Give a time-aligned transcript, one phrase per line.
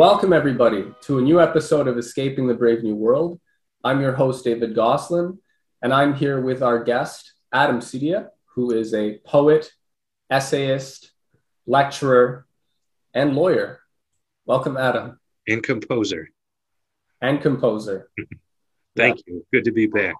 [0.00, 3.38] Welcome, everybody, to a new episode of Escaping the Brave New World.
[3.84, 5.38] I'm your host, David Gosselin,
[5.82, 9.70] and I'm here with our guest, Adam Sedia, who is a poet,
[10.30, 11.12] essayist,
[11.66, 12.46] lecturer,
[13.12, 13.80] and lawyer.
[14.46, 15.20] Welcome, Adam.
[15.46, 16.30] And composer.
[17.20, 18.08] And composer.
[18.96, 19.34] Thank yeah.
[19.34, 19.46] you.
[19.52, 20.14] Good to be back.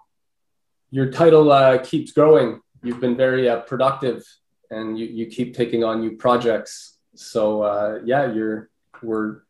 [0.91, 2.61] Your title uh, keeps growing.
[2.83, 4.25] You've been very uh, productive
[4.71, 6.99] and you, you keep taking on new projects.
[7.15, 8.69] So, uh, yeah, you're,
[9.03, 9.41] we're,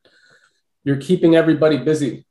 [0.85, 2.25] you're keeping everybody busy.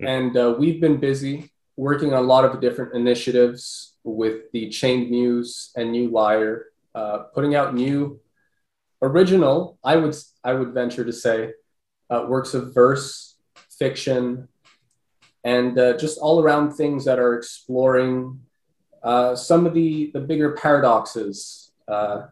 [0.00, 5.10] And uh, we've been busy working on a lot of different initiatives with the Chained
[5.10, 8.20] Muse and New Lyre, uh, putting out new,
[9.00, 11.52] original, I would, I would venture to say,
[12.08, 13.36] uh, works of verse,
[13.78, 14.48] fiction,
[15.44, 18.40] and uh, just all around things that are exploring
[19.02, 22.26] uh, some of the, the bigger paradoxes uh,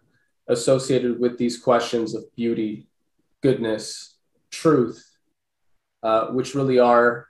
[0.47, 2.87] associated with these questions of beauty,
[3.41, 4.17] goodness,
[4.51, 5.10] truth,
[6.03, 7.27] uh, which really are,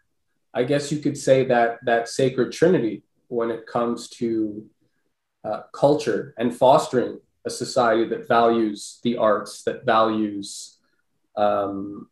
[0.55, 4.67] I guess you could say that that sacred trinity when it comes to
[5.45, 10.79] uh, culture and fostering a society that values the arts, that values
[11.37, 12.09] um,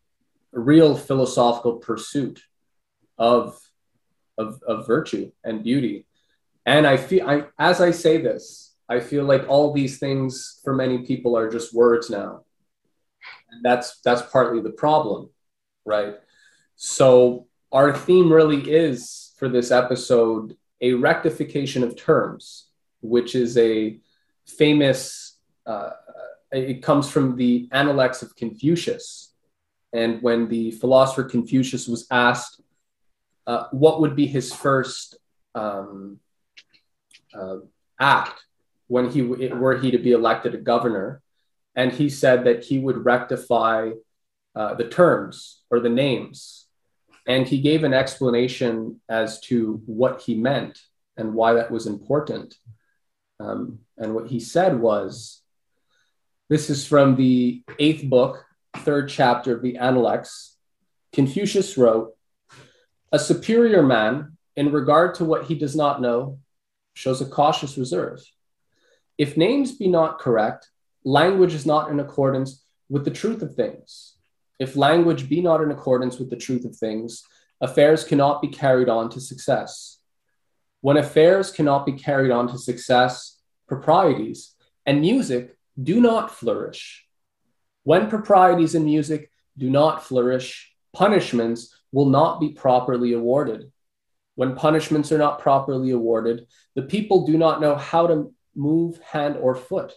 [0.53, 2.43] real philosophical pursuit
[3.19, 3.61] of,
[4.39, 6.07] of, of virtue and beauty.
[6.65, 10.75] And I feel, I, as I say this, I feel like all these things for
[10.75, 12.45] many people are just words now.
[13.51, 15.31] And that's, that's partly the problem,
[15.85, 16.15] right?
[16.81, 22.69] So our theme really is for this episode a rectification of terms,
[23.01, 23.99] which is a
[24.47, 25.91] famous, uh,
[26.53, 29.35] it comes from the Analects of Confucius.
[29.93, 32.61] And when the philosopher Confucius was asked
[33.49, 35.17] uh, what would be his first
[35.57, 36.21] um,
[37.35, 37.57] uh,
[37.99, 38.45] act
[38.87, 41.23] when he were he to be elected a governor,
[41.75, 43.91] and he said that he would rectify
[44.55, 46.68] uh, the terms or the names,
[47.29, 50.81] and he gave an explanation as to what he meant
[51.19, 52.55] and why that was important.
[53.39, 55.43] Um, and what he said was,
[56.49, 58.47] this is from the eighth book,
[58.79, 60.57] third chapter of the Analects.
[61.13, 62.15] Confucius wrote,
[63.13, 66.39] a superior man, in regard to what he does not know,
[66.95, 68.21] shows a cautious reserve.
[69.19, 70.69] If names be not correct,
[71.05, 74.15] language is not in accordance with the truth of things.
[74.59, 77.23] If language be not in accordance with the truth of things,
[77.61, 79.99] affairs cannot be carried on to success.
[80.81, 84.55] When affairs cannot be carried on to success, proprieties
[84.87, 87.07] and music do not flourish.
[87.85, 93.73] When proprieties and music do not flourish, punishments will not be properly awarded.
[94.35, 99.37] When punishments are not properly awarded, the people do not know how to move hand
[99.37, 99.95] or foot.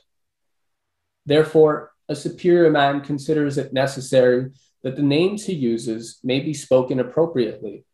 [1.26, 4.52] Therefore, a superior man considers it necessary
[4.84, 7.86] that the names he uses may be spoken appropriately,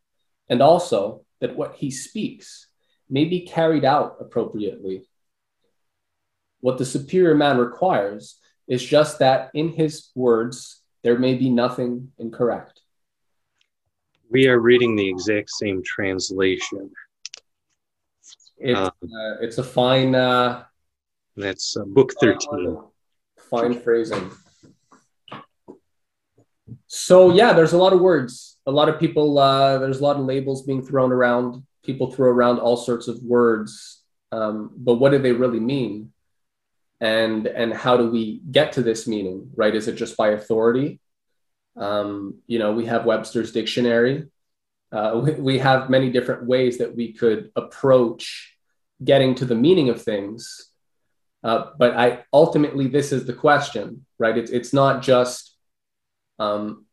[0.50, 2.68] and also that what he speaks
[3.10, 5.08] may be carried out appropriately.
[6.62, 12.12] What the superior man requires is just that in his words there may be nothing
[12.18, 12.82] incorrect.
[14.30, 16.90] We are reading the exact same translation.
[18.58, 20.16] It's, um, uh, it's a fine.
[20.16, 20.64] Uh,
[21.36, 22.78] that's uh, book 13.
[23.50, 24.32] Fine phrasing.
[26.88, 28.58] So, yeah, there's a lot of words.
[28.66, 31.64] A lot of people, uh, there's a lot of labels being thrown around.
[31.84, 34.04] People throw around all sorts of words.
[34.32, 36.12] Um, but what do they really mean?
[37.00, 39.76] And, and how do we get to this meaning, right?
[39.76, 41.00] Is it just by authority?
[41.78, 44.26] Um, you know, we have Webster's dictionary.
[44.92, 48.58] Uh, we, we have many different ways that we could approach
[49.04, 50.67] getting to the meaning of things.
[51.48, 54.38] Uh, but I ultimately, this is the question, right?
[54.38, 55.56] It's, it's not just
[56.40, 56.86] um,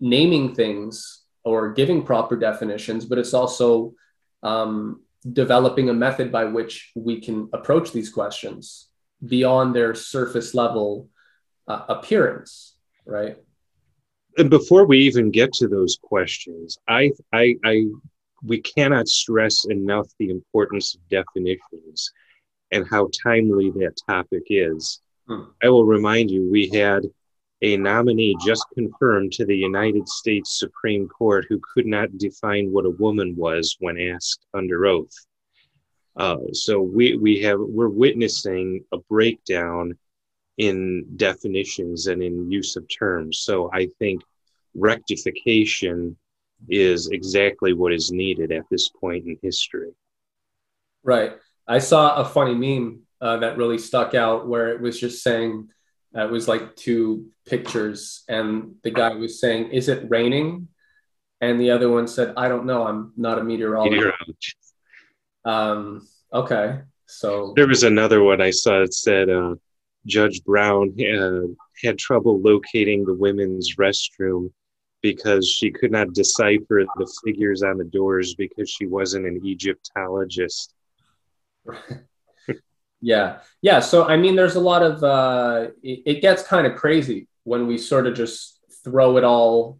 [0.00, 3.92] naming things or giving proper definitions, but it's also
[4.42, 8.88] um, developing a method by which we can approach these questions
[9.26, 11.10] beyond their surface level
[11.68, 13.36] uh, appearance, right?
[14.38, 17.86] and before we even get to those questions, I, I, I,
[18.42, 22.12] we cannot stress enough the importance of definitions
[22.72, 25.00] and how timely that topic is.
[25.26, 25.44] Hmm.
[25.62, 27.04] I will remind you, we had
[27.62, 32.86] a nominee just confirmed to the United States Supreme Court who could not define what
[32.86, 35.14] a woman was when asked under oath.
[36.16, 39.96] Uh, so we we have we're witnessing a breakdown
[40.58, 43.40] in definitions and in use of terms.
[43.40, 44.22] So I think
[44.74, 46.16] rectification
[46.68, 49.92] is exactly what is needed at this point in history.
[51.02, 51.32] Right.
[51.66, 55.70] I saw a funny meme uh, that really stuck out where it was just saying,
[56.12, 60.66] Uh, it was like two pictures, and the guy was saying, "Is it raining?"
[61.40, 62.84] And the other one said, "I don't know.
[62.84, 64.74] I'm not a meteorologist." meteorologist.
[65.44, 68.82] Um, okay, so there was another one I saw.
[68.82, 69.54] It said uh,
[70.04, 71.46] Judge Brown uh,
[71.84, 74.50] had trouble locating the women's restroom
[75.02, 80.74] because she could not decipher the figures on the doors because she wasn't an Egyptologist.
[83.00, 83.40] yeah.
[83.62, 87.28] Yeah so i mean there's a lot of uh it, it gets kind of crazy
[87.44, 89.78] when we sort of just throw it all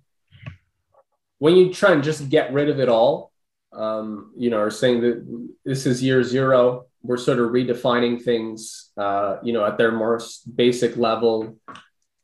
[1.39, 3.33] when you try and just get rid of it all
[3.73, 8.91] um you know or saying that this is year zero we're sort of redefining things
[8.97, 11.57] uh you know at their most basic level.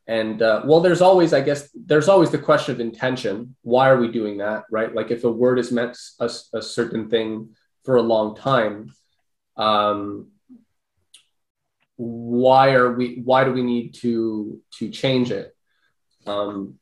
[0.08, 3.56] And uh, well there's always i guess there's always the question of intention.
[3.62, 4.94] Why are we doing that right?
[4.94, 8.92] Like if a word has meant a, a certain thing for a long time
[9.56, 10.28] um,
[11.96, 15.54] why are we why do we need to to change it?
[16.26, 16.74] Um,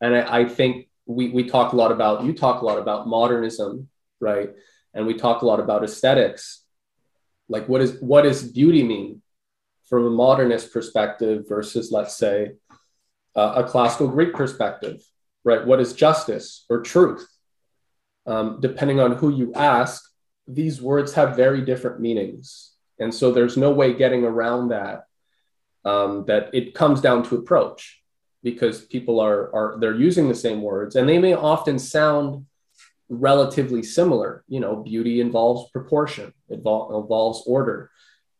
[0.00, 3.08] and I, I, think we we talk a lot about you talk a lot about
[3.08, 3.88] modernism
[4.20, 4.50] right?
[4.94, 6.64] And we talk a lot about aesthetics.
[7.48, 9.22] Like what is what does beauty mean
[9.88, 12.52] from a modernist perspective versus let's say
[13.34, 15.02] uh, a classical greek perspective
[15.44, 15.66] right?
[15.66, 17.26] What is justice or truth?
[18.26, 20.02] Um, depending on who you ask
[20.48, 25.04] these words have very different meanings and so there's no way getting around that.
[25.84, 28.02] Um, that it comes down to approach
[28.42, 32.46] because people are are they're using the same words and they may often sound
[33.08, 34.44] relatively similar.
[34.48, 37.90] You know, beauty involves proportion, it involves order,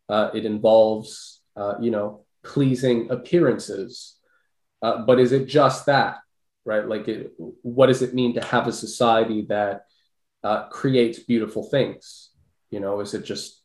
[0.09, 4.17] uh, it involves uh, you know pleasing appearances.
[4.81, 6.17] Uh, but is it just that,
[6.65, 6.87] right?
[6.87, 9.85] Like, it, what does it mean to have a society that
[10.43, 12.29] uh, creates beautiful things?
[12.71, 13.61] You know, is it just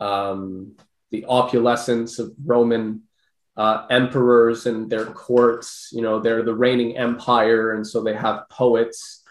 [0.00, 0.76] um,
[1.10, 3.02] the opulence of Roman
[3.56, 5.90] uh, emperors and their courts.
[5.92, 9.22] You know, they're the reigning empire, and so they have poets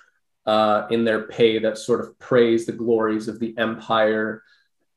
[0.45, 4.43] uh, in their pay that sort of praise the glories of the empire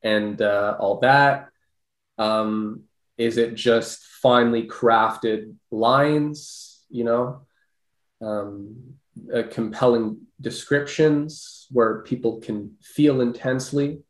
[0.03, 1.49] and uh, all that.
[2.19, 2.83] Um,
[3.17, 6.85] is it just finely crafted lines?
[6.91, 7.47] You know,
[8.21, 8.95] um,
[9.35, 14.01] uh, compelling descriptions where people can feel intensely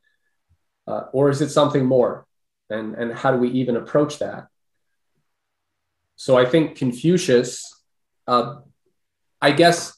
[0.86, 2.26] uh, or is it something more?
[2.70, 4.48] And, and how do we even approach that?
[6.16, 7.82] So I think Confucius,
[8.26, 8.56] uh,
[9.40, 9.96] I guess,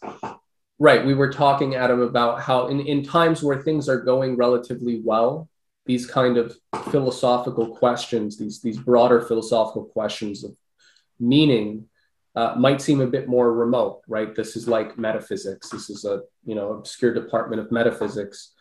[0.78, 5.00] right, we were talking, Adam, about how in, in times where things are going relatively
[5.04, 5.48] well,
[5.84, 6.56] these kind of
[6.90, 10.56] philosophical questions, these, these broader philosophical questions of
[11.20, 11.88] meaning,
[12.36, 14.34] uh, might seem a bit more remote, right?
[14.34, 15.70] This is like metaphysics.
[15.70, 18.52] This is a you know obscure department of metaphysics.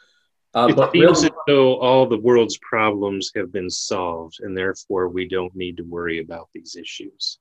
[0.55, 5.09] Uh, it but really, as though all the world's problems have been solved, and therefore
[5.09, 7.39] we don't need to worry about these issues.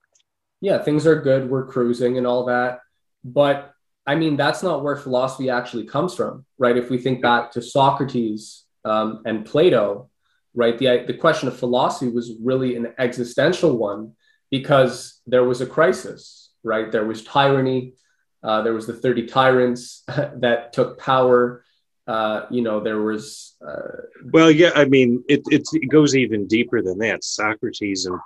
[0.60, 1.48] Yeah, things are good.
[1.48, 2.80] We're cruising and all that.
[3.22, 3.72] But
[4.04, 6.76] I mean, that's not where philosophy actually comes from, right?
[6.76, 10.10] If we think back to Socrates um, and Plato,
[10.52, 14.12] right, the, the question of philosophy was really an existential one
[14.50, 16.90] because there was a crisis, right?
[16.90, 17.94] There was tyranny.
[18.42, 21.64] Uh, there was the 30 tyrants that took power
[22.06, 23.56] uh, you know, there was.
[23.66, 27.24] Uh, well, yeah, I mean, it, it, it goes even deeper than that.
[27.24, 28.20] Socrates and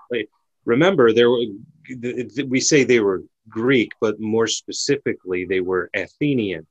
[0.65, 1.45] Remember, there were
[2.47, 6.67] we say they were Greek, but more specifically, they were Athenian,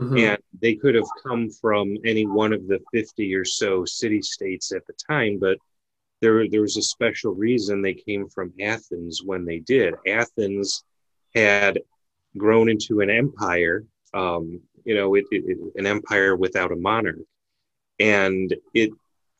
[0.00, 0.16] mm-hmm.
[0.16, 4.72] and they could have come from any one of the fifty or so city states
[4.72, 5.58] at the time, but.
[6.22, 9.94] There, there was a special reason they came from Athens when they did.
[10.06, 10.84] Athens
[11.34, 11.80] had
[12.38, 17.18] grown into an empire um, you know, it, it, an empire without a monarch.
[17.98, 18.90] And it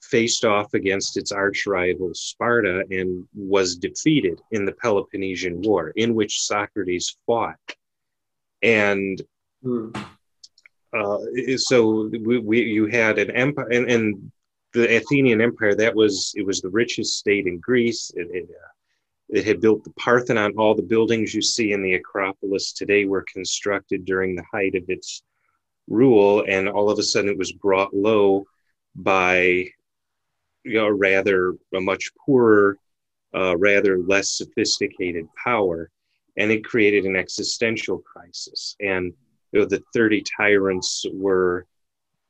[0.02, 6.14] faced off against its arch rival Sparta and was defeated in the Peloponnesian War, in
[6.14, 7.56] which Socrates fought.
[8.62, 9.20] And
[9.64, 9.96] mm.
[10.92, 14.32] uh, so we, we, you had an empire, and, and,
[14.72, 18.10] the Athenian Empire that was it was the richest state in Greece.
[18.14, 18.68] It, it, uh,
[19.28, 20.54] it had built the Parthenon.
[20.56, 24.84] All the buildings you see in the Acropolis today were constructed during the height of
[24.88, 25.22] its
[25.88, 28.44] rule, and all of a sudden it was brought low
[28.94, 29.66] by
[30.64, 32.78] you know rather a much poorer,
[33.34, 35.90] uh, rather less sophisticated power,
[36.36, 38.76] and it created an existential crisis.
[38.80, 39.12] And
[39.52, 41.66] you know, the thirty tyrants were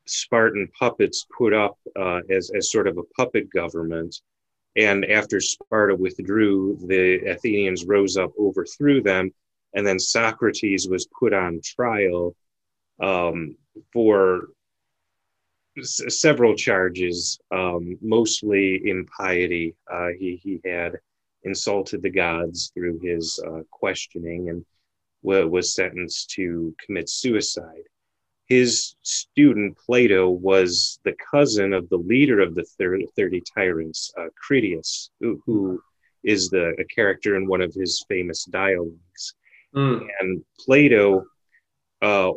[0.07, 4.21] Spartan puppets put up uh, as as sort of a puppet government.
[4.77, 9.31] And after Sparta withdrew, the Athenians rose up, overthrew them,
[9.75, 12.35] and then Socrates was put on trial
[13.01, 13.57] um,
[13.93, 14.49] for
[15.79, 19.75] s- several charges, um, mostly impiety.
[19.91, 20.99] Uh, he, he had
[21.45, 24.65] insulted the gods through his uh, questioning and
[25.23, 27.85] w- was sentenced to commit suicide.
[28.47, 34.27] His student Plato was the cousin of the leader of the 30, 30 tyrants, uh,
[34.37, 35.83] Critias, who, who
[36.25, 39.35] is the a character in one of his famous dialogues.
[39.75, 40.07] Mm.
[40.21, 41.25] And Plato,
[42.03, 42.33] uh,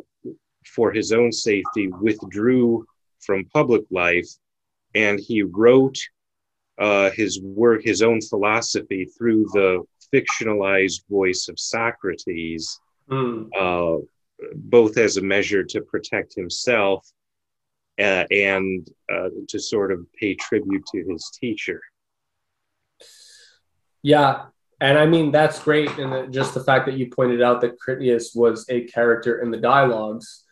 [0.64, 2.86] for his own safety, withdrew
[3.20, 4.28] from public life
[4.94, 5.98] and he wrote
[6.78, 9.82] uh, his work, his own philosophy through the
[10.12, 13.48] fictionalized voice of Socrates, mm.
[13.54, 14.02] uh,
[14.54, 17.06] both as a measure to protect himself
[17.98, 21.80] uh, and uh, to sort of pay tribute to his teacher.
[24.02, 24.46] Yeah,
[24.80, 28.32] and I mean that's great, and just the fact that you pointed out that Critias
[28.34, 30.44] was a character in the dialogues,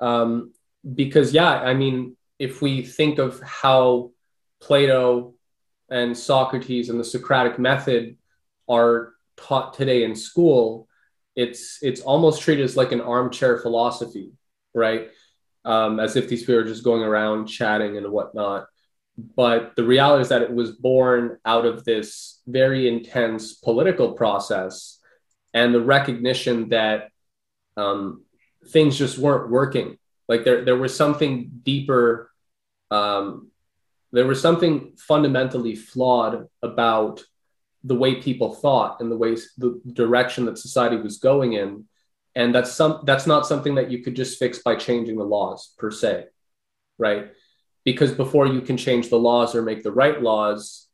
[0.00, 0.52] um,
[0.94, 4.12] because yeah, I mean if we think of how
[4.60, 5.34] Plato
[5.90, 8.16] and Socrates and the Socratic method
[8.68, 10.88] are taught today in school,
[11.36, 14.32] it's it's almost treated as like an armchair philosophy,
[14.74, 15.10] right?
[15.64, 18.66] Um, as if these people are just going around chatting and whatnot.
[19.16, 24.98] But the reality is that it was born out of this very intense political process
[25.54, 27.10] and the recognition that
[27.76, 28.24] um,
[28.68, 29.98] things just weren't working.
[30.28, 32.30] Like there, there was something deeper
[32.90, 33.50] um,
[34.12, 37.24] there was something fundamentally flawed about
[37.84, 41.84] the way people thought and the ways the direction that society was going in.
[42.34, 45.72] And that's some that's not something that you could just fix by changing the laws
[45.78, 46.26] per se
[46.98, 47.32] right?
[47.84, 50.86] Because before you can change the laws or make the right laws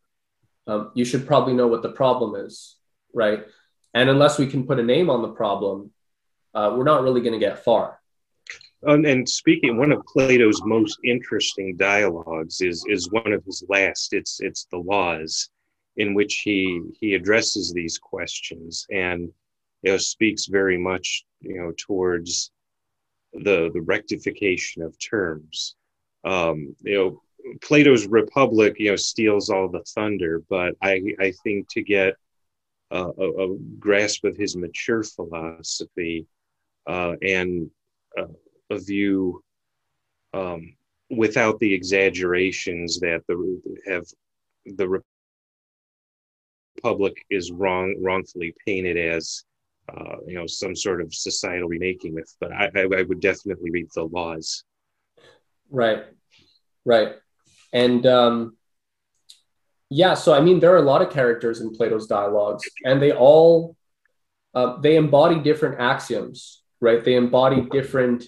[0.67, 2.77] um, you should probably know what the problem is
[3.15, 3.45] right?
[3.95, 5.91] And unless we can put a name on the problem
[6.55, 8.01] uh, we're not really going to get far.
[8.83, 14.15] And, and speaking, one of Plato's most interesting dialogues is is one of his last.
[14.15, 15.51] It's it's the laws,
[16.01, 19.21] in which he he addresses these questions and
[19.83, 22.51] you know speaks very much you know towards
[23.33, 25.77] the the rectification of terms.
[26.25, 27.23] Um, you know,
[27.63, 32.15] Plato's Republic, you know, steals all the thunder, but I I think to get
[32.91, 36.27] a, a, grasp of his mature philosophy
[36.87, 37.71] uh, and
[38.19, 38.35] uh,
[38.71, 39.43] a view
[40.35, 40.75] um,
[41.09, 43.37] without the exaggerations that the
[43.87, 44.07] have
[44.67, 45.03] the
[46.83, 49.45] republic is wrong wrongfully painted as
[49.89, 53.71] uh, you know some sort of societal remaking with but I, I, I would definitely
[53.71, 54.65] read the laws.
[55.71, 56.05] Right.
[56.85, 57.15] Right.
[57.73, 58.57] And um
[59.93, 63.13] yeah so i mean there are a lot of characters in plato's dialogues and they
[63.13, 63.77] all
[64.55, 67.05] uh, they embody different axioms right?
[67.05, 68.25] They embody different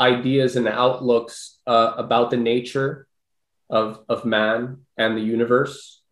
[0.00, 3.06] ideas and outlooks uh, about the nature
[3.70, 6.02] of, of man and the universe,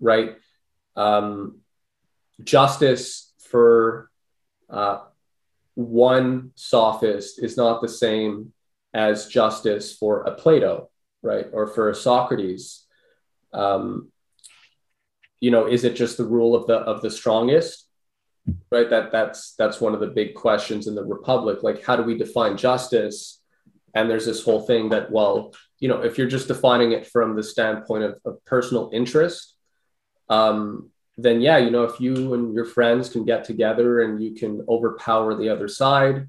[0.00, 0.36] right?
[0.98, 1.60] Um,
[2.42, 4.10] justice for
[4.68, 5.00] uh,
[5.74, 8.52] one sophist is not the same
[8.92, 10.90] as justice for a Plato,
[11.22, 11.46] right?
[11.52, 12.84] Or for a Socrates.
[13.52, 14.10] Um,
[15.40, 17.88] you know, is it just the rule of the of the strongest?
[18.70, 22.02] right that that's that's one of the big questions in the republic like how do
[22.02, 23.40] we define justice
[23.94, 27.36] and there's this whole thing that well you know if you're just defining it from
[27.36, 29.56] the standpoint of, of personal interest
[30.28, 34.34] um, then yeah you know if you and your friends can get together and you
[34.34, 36.28] can overpower the other side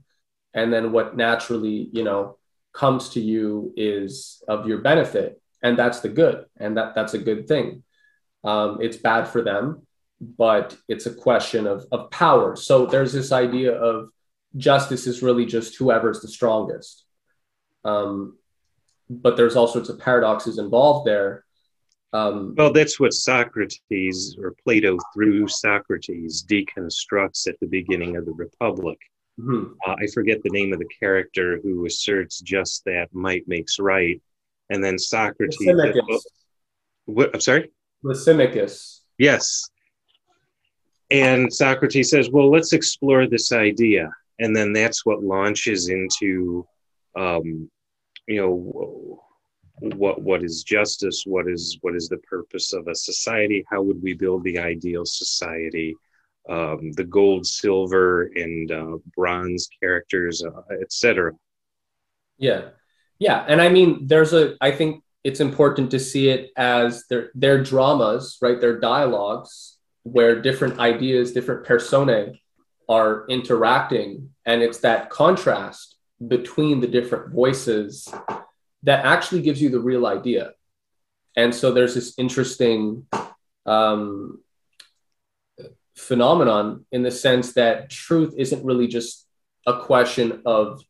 [0.53, 2.37] and then what naturally you know
[2.73, 7.19] comes to you is of your benefit and that's the good and that that's a
[7.19, 7.83] good thing
[8.43, 9.85] um, it's bad for them
[10.21, 12.55] but it's a question of, of power.
[12.55, 14.09] So there's this idea of
[14.57, 17.05] justice is really just whoever's the strongest.
[17.85, 18.37] Um,
[19.09, 21.45] but there's all sorts of paradoxes involved there.
[22.11, 28.31] Um, well, that's what Socrates or Plato through Socrates deconstructs at the beginning of the
[28.31, 28.97] Republic.
[29.39, 29.73] Mm-hmm.
[29.85, 34.21] Uh, I forget the name of the character who asserts just that might makes right.
[34.69, 35.57] And then Socrates.
[35.61, 36.25] Lysimachus.
[37.05, 37.71] What, I'm sorry?
[38.03, 39.01] Lysimachus.
[39.17, 39.69] Yes.
[41.11, 44.11] And Socrates says, well, let's explore this idea.
[44.39, 46.65] And then that's what launches into,
[47.15, 47.69] um,
[48.27, 49.23] you know,
[49.79, 51.23] what what is justice?
[51.25, 53.65] What is what is the purpose of a society?
[53.69, 55.95] How would we build the ideal society?
[56.47, 61.33] Um, the gold, silver, and uh, bronze characters, uh, etc.
[62.37, 62.69] Yeah,
[63.19, 64.55] yeah, and I mean, there's a.
[64.61, 68.59] I think it's important to see it as their their dramas, right?
[68.59, 72.41] Their dialogues where different ideas, different personae
[72.87, 74.31] are interacting.
[74.45, 75.95] And it's that contrast
[76.27, 78.11] between the different voices
[78.83, 80.53] that actually gives you the real idea.
[81.35, 83.05] And so there's this interesting
[83.65, 84.41] um,
[85.95, 89.27] phenomenon in the sense that truth isn't really just
[89.67, 90.81] a question of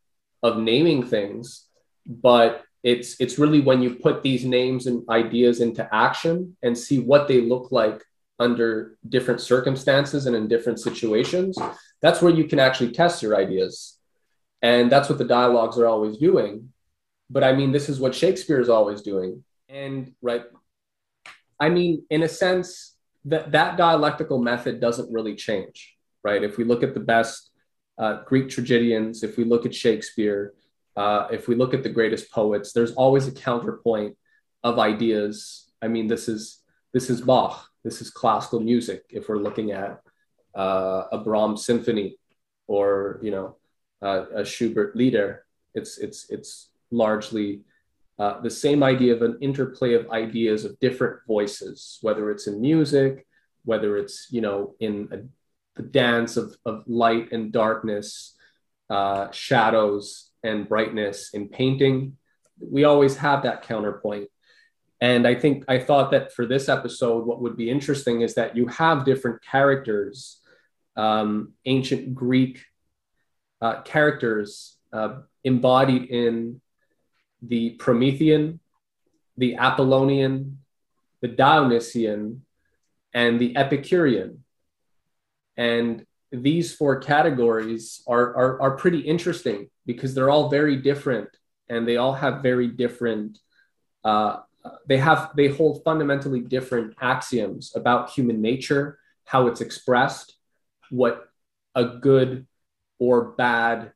[0.41, 1.65] of naming things,
[2.05, 6.99] but it's it's really when you put these names and ideas into action and see
[6.99, 8.03] what they look like
[8.39, 11.57] under different circumstances and in different situations
[12.01, 13.97] that's where you can actually test your ideas
[14.61, 16.71] and that's what the dialogues are always doing
[17.29, 20.43] but i mean this is what shakespeare is always doing and right
[21.59, 22.95] i mean in a sense
[23.25, 27.51] that that dialectical method doesn't really change right if we look at the best
[27.97, 30.53] uh, greek tragedians if we look at shakespeare
[30.99, 34.17] uh, if we look at the greatest poets, there's always a counterpoint
[34.63, 35.71] of ideas.
[35.81, 36.61] I mean, this is
[36.93, 37.69] this is Bach.
[37.85, 39.05] This is classical music.
[39.09, 40.01] If we're looking at
[40.53, 42.17] uh, a Brahms symphony
[42.67, 43.55] or you know
[44.01, 47.61] uh, a Schubert Lieder, it's it's it's largely
[48.19, 52.59] uh, the same idea of an interplay of ideas of different voices, whether it's in
[52.59, 53.25] music,
[53.63, 55.17] whether it's you know in a,
[55.81, 58.35] the dance of, of light and darkness,
[58.89, 62.17] uh, shadows, and brightness in painting.
[62.59, 64.27] We always have that counterpoint.
[65.01, 68.57] And I think I thought that for this episode, what would be interesting is that
[68.57, 70.41] you have different characters,
[70.97, 72.65] um, ancient Greek
[73.61, 76.59] uh, characters uh, embodied in
[77.41, 78.59] the Promethean,
[79.37, 80.59] the Apollonian,
[81.21, 82.45] the Dionysian,
[83.13, 84.43] and the Epicurean.
[85.57, 91.29] And these four categories are, are, are pretty interesting because they're all very different
[91.69, 93.39] and they all have very different
[94.03, 94.37] uh,
[94.87, 100.35] they have they hold fundamentally different axioms about human nature how it's expressed
[100.89, 101.29] what
[101.75, 102.45] a good
[102.99, 103.91] or bad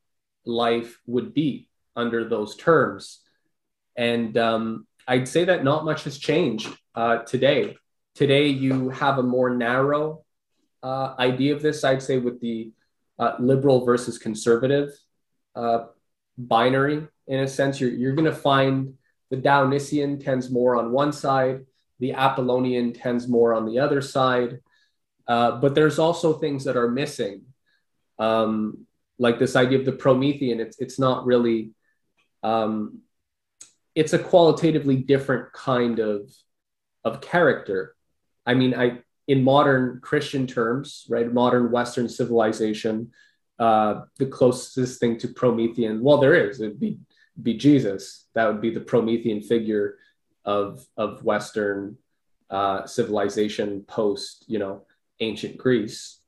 [0.45, 3.19] life would be under those terms
[3.95, 7.75] and um, i'd say that not much has changed uh, today
[8.15, 10.23] today you have a more narrow
[10.83, 12.71] uh, idea of this, I'd say, with the
[13.17, 14.89] uh, liberal versus conservative
[15.55, 15.85] uh,
[16.37, 17.07] binary.
[17.27, 18.95] In a sense, you're, you're going to find
[19.31, 21.65] the Dionysian tends more on one side,
[21.99, 24.59] the Apollonian tends more on the other side.
[25.25, 27.43] Uh, but there's also things that are missing,
[28.19, 28.85] um,
[29.17, 30.59] like this idea of the Promethean.
[30.59, 31.71] It's, it's not really,
[32.43, 32.99] um,
[33.95, 36.31] it's a qualitatively different kind of,
[37.03, 37.95] of character.
[38.45, 43.11] I mean, I, in modern Christian terms, right, modern Western civilization,
[43.59, 46.99] uh, the closest thing to Promethean, well, there is, it'd be,
[47.41, 48.27] be Jesus.
[48.33, 49.97] That would be the Promethean figure
[50.43, 51.97] of, of Western
[52.49, 54.85] uh, civilization post, you know,
[55.19, 56.19] ancient Greece.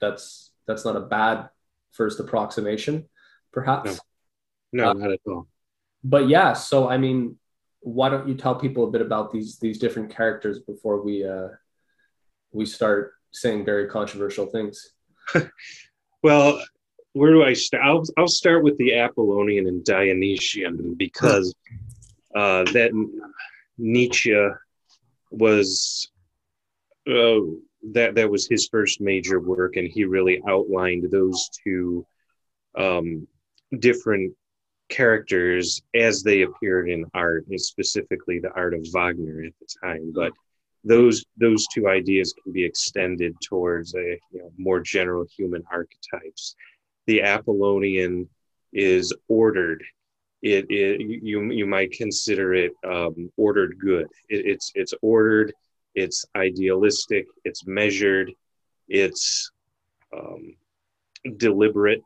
[0.00, 1.48] That's, that's not a bad
[1.92, 3.08] first approximation,
[3.52, 4.00] perhaps.
[4.72, 5.46] No, no uh, not at all.
[6.04, 7.36] But yeah, so I mean,
[7.80, 11.48] why don't you tell people a bit about these these different characters before we uh,
[12.52, 14.92] we start saying very controversial things?
[16.22, 16.62] well,
[17.12, 17.84] where do I start?
[17.84, 21.54] I'll, I'll start with the Apollonian and Dionysian because
[22.34, 22.92] uh, that
[23.78, 24.48] Nietzsche
[25.30, 26.10] was
[27.08, 27.40] uh,
[27.92, 32.06] that that was his first major work, and he really outlined those two
[32.78, 33.26] um,
[33.78, 34.34] different
[34.92, 40.12] characters as they appeared in art, specifically the art of Wagner at the time.
[40.14, 40.32] But
[40.84, 46.54] those those two ideas can be extended towards a you know, more general human archetypes.
[47.06, 48.28] The Apollonian
[48.72, 49.82] is ordered.
[50.42, 54.06] It, it you you might consider it um, ordered good.
[54.28, 55.52] It, it's it's ordered.
[55.94, 57.26] It's idealistic.
[57.44, 58.32] It's measured.
[58.88, 59.50] It's
[60.16, 60.56] um,
[61.36, 62.02] deliberate.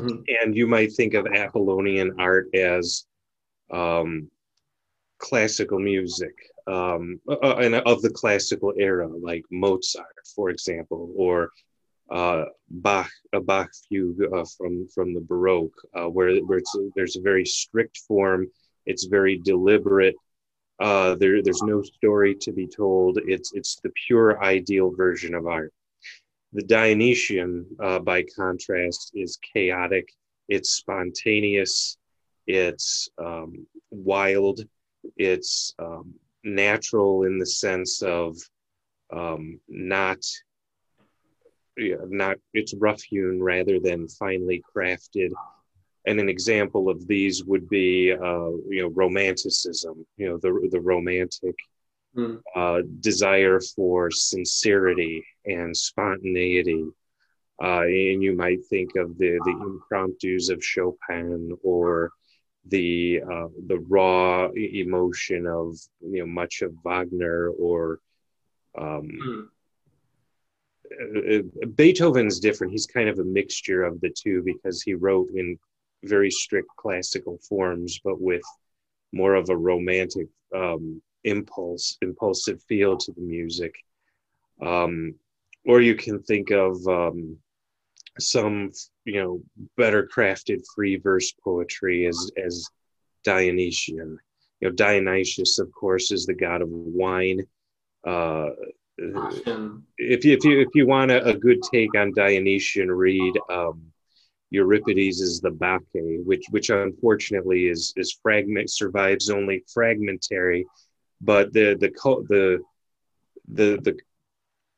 [0.00, 0.22] Mm-hmm.
[0.42, 3.04] And you might think of Apollonian art as
[3.70, 4.30] um,
[5.18, 6.34] classical music
[6.66, 11.50] um, uh, uh, and of the classical era, like Mozart, for example, or
[12.10, 16.60] uh, Bach, a Bach fugue uh, from from the Baroque, uh, where, where
[16.94, 18.48] there's a very strict form.
[18.84, 20.14] It's very deliberate.
[20.78, 23.18] Uh, there, there's no story to be told.
[23.26, 25.72] It's it's the pure ideal version of art.
[26.52, 30.08] The Dionysian, by contrast, is chaotic.
[30.48, 31.98] It's spontaneous.
[32.46, 34.60] It's um, wild.
[35.16, 38.36] It's um, natural in the sense of
[39.12, 40.18] um, not
[41.76, 45.30] yeah, not it's rough hewn rather than finely crafted
[46.06, 50.80] and an example of these would be uh, you know romanticism you know the the
[50.80, 51.54] romantic
[52.16, 52.40] mm.
[52.54, 56.84] uh, desire for sincerity and spontaneity
[57.62, 62.12] uh, and you might think of the the impromptus of Chopin or
[62.66, 68.00] the uh, the raw emotion of you know much of Wagner or
[68.76, 69.46] um, mm.
[70.92, 72.72] uh, Beethoven's different.
[72.72, 75.58] He's kind of a mixture of the two because he wrote in
[76.04, 78.42] very strict classical forms, but with
[79.12, 83.74] more of a romantic um, impulse, impulsive feel to the music.
[84.62, 85.16] Um,
[85.66, 87.36] or you can think of um,
[88.18, 88.70] some,
[89.04, 89.42] you know,
[89.76, 92.66] better crafted free verse poetry as as
[93.24, 94.18] Dionysian.
[94.60, 97.42] You know, Dionysius, of course, is the god of wine.
[98.06, 98.50] Uh,
[99.98, 103.82] if you if you if you want a, a good take on Dionysian, read um,
[104.50, 110.64] Euripides is the Bacchae, which which unfortunately is is fragment survives only fragmentary,
[111.20, 111.90] but the the
[112.28, 112.58] the
[113.48, 113.98] the the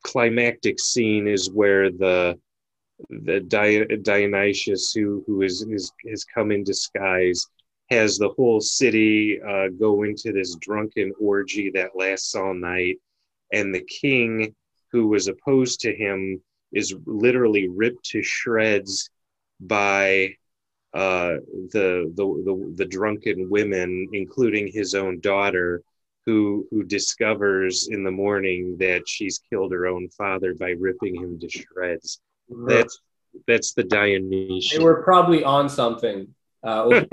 [0.03, 2.39] climactic scene is where the
[3.11, 3.41] the
[4.03, 7.47] Dionysius who who is, is has come in disguise
[7.91, 12.99] has the whole city uh, go into this drunken orgy that lasts all night.
[13.53, 14.55] And the king
[14.93, 19.09] who was opposed to him is literally ripped to shreds
[19.61, 20.35] by
[20.93, 21.37] uh,
[21.73, 25.83] the, the, the the drunken women, including his own daughter,
[26.29, 31.41] who who discovers in the morning that she's killed her own father by ripping him
[31.41, 32.21] to shreds.
[32.67, 33.01] That's
[33.47, 34.79] that's the Dionysian.
[34.79, 36.29] They were probably on something.
[36.63, 37.05] Uh,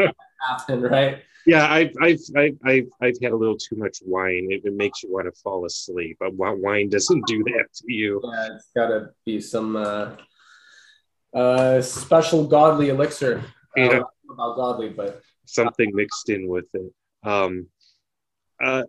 [0.46, 1.22] happened, right?
[1.46, 4.48] yeah, I've, I've, I've, I've, had a little too much wine.
[4.50, 6.18] It, it makes you want to fall asleep.
[6.20, 8.20] But wine doesn't do that to you.
[8.22, 10.16] Yeah, it's got to be some uh,
[11.34, 13.44] uh, special godly elixir.
[13.78, 14.02] Yeah.
[14.30, 16.92] about godly, but something mixed in with it.
[17.24, 17.68] Um,
[18.62, 18.84] uh,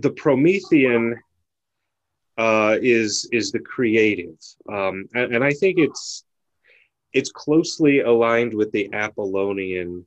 [0.00, 1.18] the Promethean
[2.38, 4.36] uh, is is the creative,
[4.70, 6.24] um, and, and I think it's
[7.12, 10.06] it's closely aligned with the Apollonian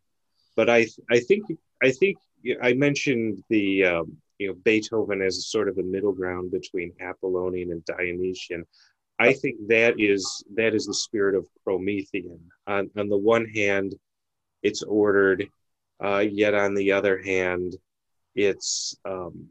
[0.55, 1.45] but I I think
[1.81, 2.17] I think
[2.61, 7.71] I mentioned the um, you know Beethoven as sort of a middle ground between Apollonian
[7.71, 8.65] and Dionysian.
[9.19, 12.39] I think that is that is the spirit of Promethean.
[12.67, 13.95] On on the one hand,
[14.61, 15.47] it's ordered,
[16.03, 17.75] uh, yet on the other hand,
[18.35, 19.49] it's um,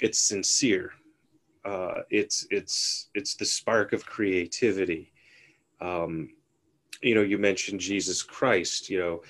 [0.00, 0.92] it's sincere.
[1.64, 5.12] Uh, it's it's it's the spark of creativity.
[5.80, 6.30] Um,
[7.02, 8.90] you know, you mentioned Jesus Christ.
[8.90, 9.22] You know,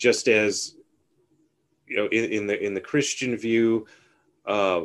[0.00, 0.76] just as
[1.86, 3.86] you know in, in the in the christian view
[4.46, 4.82] uh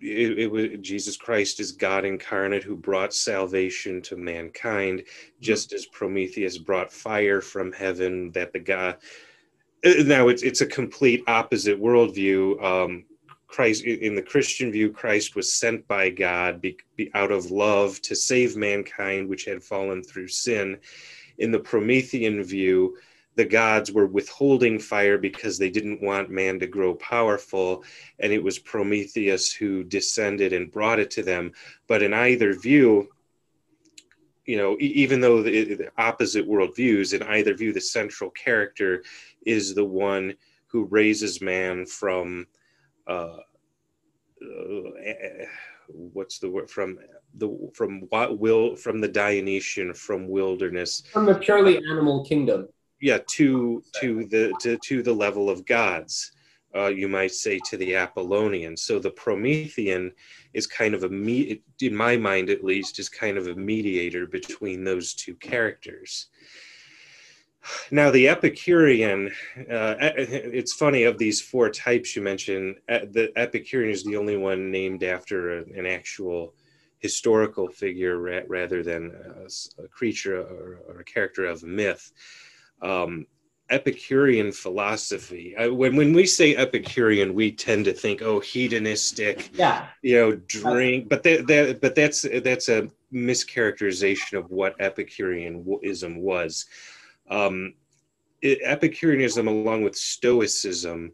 [0.00, 5.02] it, it, was jesus christ is god incarnate who brought salvation to mankind
[5.40, 8.98] just as prometheus brought fire from heaven that the god
[10.04, 13.04] now it's it's a complete opposite worldview um
[13.54, 18.00] christ in the christian view christ was sent by god be, be out of love
[18.02, 20.78] to save mankind which had fallen through sin
[21.38, 22.96] in the promethean view
[23.36, 27.84] the gods were withholding fire because they didn't want man to grow powerful.
[28.20, 31.52] And it was Prometheus who descended and brought it to them.
[31.88, 33.08] But in either view,
[34.46, 39.02] you know, even though the, the opposite worldviews, in either view, the central character
[39.44, 40.34] is the one
[40.66, 42.46] who raises man from,
[43.06, 43.36] uh,
[44.42, 45.44] uh,
[45.88, 46.98] what's the word from
[47.36, 51.02] the from what will from the Dionysian from wilderness.
[51.12, 52.68] From the purely animal kingdom.
[53.00, 56.32] Yeah to to the to, to the level of gods
[56.74, 58.76] uh, you might say to the apollonian.
[58.76, 60.12] So the promethean
[60.52, 64.26] is kind of a me in my mind at least is kind of a mediator
[64.26, 66.28] between those two characters
[67.90, 69.28] now the epicurean
[69.70, 74.70] uh, it's funny of these four types you mentioned the epicurean is the only one
[74.70, 76.54] named after an actual
[76.98, 79.12] historical figure rather than
[79.78, 82.12] a, creature or, a character of myth
[82.82, 83.26] um,
[83.70, 85.54] Epicurean philosophy.
[85.58, 91.08] When when we say Epicurean, we tend to think, oh, hedonistic, yeah, you know, drink.
[91.08, 96.66] But that, that but that's that's a mischaracterization of what Epicureanism was.
[97.30, 97.74] Um,
[98.42, 101.12] Epicureanism, along with Stoicism,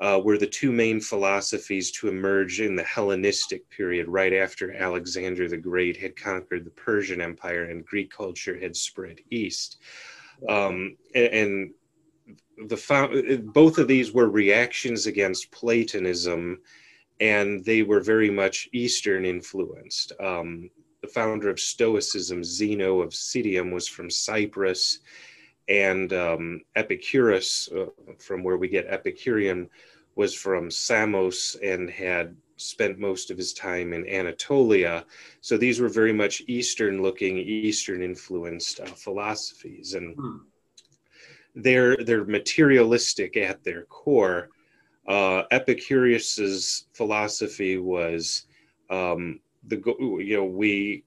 [0.00, 5.48] uh, were the two main philosophies to emerge in the Hellenistic period, right after Alexander
[5.48, 9.78] the Great had conquered the Persian Empire and Greek culture had spread east
[10.48, 11.70] um, and,
[12.66, 16.58] the both of these were reactions against Platonism,
[17.20, 20.12] and they were very much Eastern influenced.
[20.18, 20.68] Um,
[21.00, 24.98] the founder of Stoicism, Zeno of Citium, was from Cyprus,
[25.68, 27.86] and um, Epicurus, uh,
[28.18, 29.68] from where we get Epicurean,
[30.14, 35.04] was from Samos and had spent most of his time in Anatolia.
[35.40, 39.94] So these were very much Eastern looking, Eastern influenced uh, philosophies.
[39.94, 40.36] And hmm.
[41.54, 44.48] they're, they're materialistic at their core.
[45.06, 48.46] Uh, Epicurus's philosophy was
[48.90, 49.82] um, the
[50.20, 51.04] you know we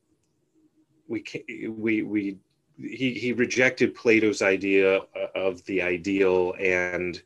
[1.08, 1.24] we
[1.69, 2.38] we we
[2.83, 5.01] he he rejected Plato's idea
[5.35, 7.21] of the ideal and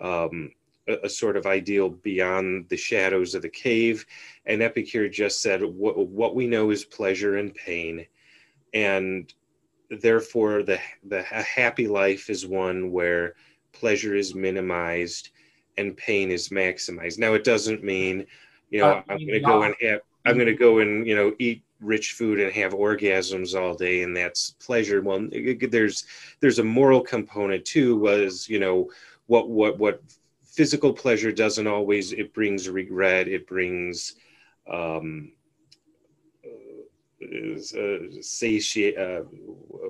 [0.00, 0.52] um,
[0.88, 4.06] a, a, sort of ideal beyond the shadows of the cave,
[4.46, 8.06] and Epicure just said what what we know is pleasure and pain,
[8.74, 9.32] and
[9.90, 13.34] therefore the the happy life is one where
[13.72, 15.30] pleasure is minimized
[15.76, 17.18] and pain is maximized.
[17.18, 18.26] Now it doesn't mean
[18.70, 21.16] you know uh, I'm going to go and have I'm going to go and you
[21.16, 25.28] know eat rich food and have orgasms all day and that's pleasure well
[25.70, 26.04] there's
[26.40, 28.88] there's a moral component too was you know
[29.26, 30.02] what what what
[30.44, 34.16] physical pleasure doesn't always it brings regret it brings
[34.70, 35.30] um
[37.20, 39.22] uh, satiate, uh,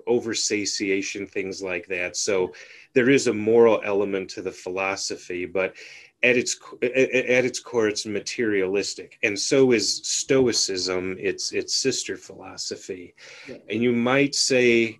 [0.06, 2.16] over satiation, things like that.
[2.16, 2.54] So
[2.94, 5.74] there is a moral element to the philosophy, but
[6.22, 13.14] at its at its core it's materialistic and so is stoicism its its sister philosophy
[13.46, 13.56] yeah.
[13.70, 14.98] and you might say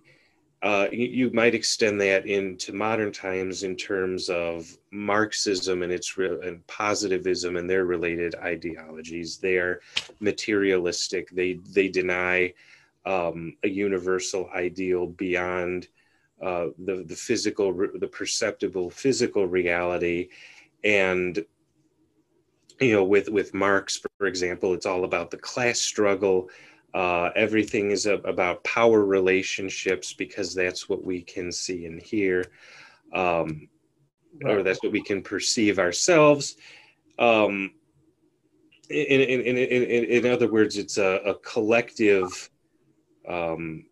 [0.61, 6.17] uh, you, you, might extend that into modern times in terms of Marxism and its
[6.17, 9.37] re- and positivism and their related ideologies.
[9.37, 9.79] They are
[10.19, 11.29] materialistic.
[11.29, 12.53] They they deny
[13.05, 15.87] um, a universal ideal beyond
[16.41, 20.27] uh, the the physical, the perceptible physical reality,
[20.83, 21.43] and
[22.79, 26.49] you know with with marx for example it's all about the class struggle.
[26.91, 32.43] Uh, everything is a, about power relationships because that's what we can see and hear
[33.13, 33.67] um,
[34.43, 36.55] or that's what we can perceive ourselves.
[37.19, 37.73] Um,
[38.89, 42.49] in, in, in, in, in other words it's a, a collective
[43.27, 43.85] um,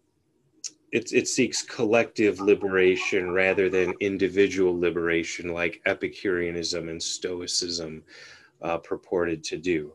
[0.92, 8.04] it, it seeks collective liberation rather than individual liberation like Epicureanism and Stoicism
[8.62, 9.94] uh, purported to do.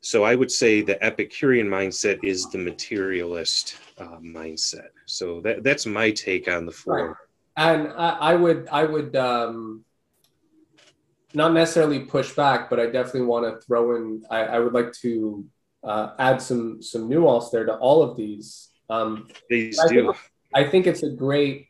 [0.00, 4.88] So I would say the Epicurean mindset is the materialist uh, mindset.
[5.06, 7.08] So that, that's my take on the four.
[7.08, 7.16] Right.
[7.56, 9.84] And I, I, would I would um,
[11.34, 14.24] not necessarily push back, but I definitely want to throw in.
[14.30, 15.44] I, I would like to
[15.84, 20.04] uh, add some some nuance there to all of these um, Please I do.
[20.04, 20.16] Think,
[20.54, 21.68] I think it's a great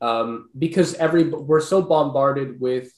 [0.00, 2.92] um, because every we're so bombarded with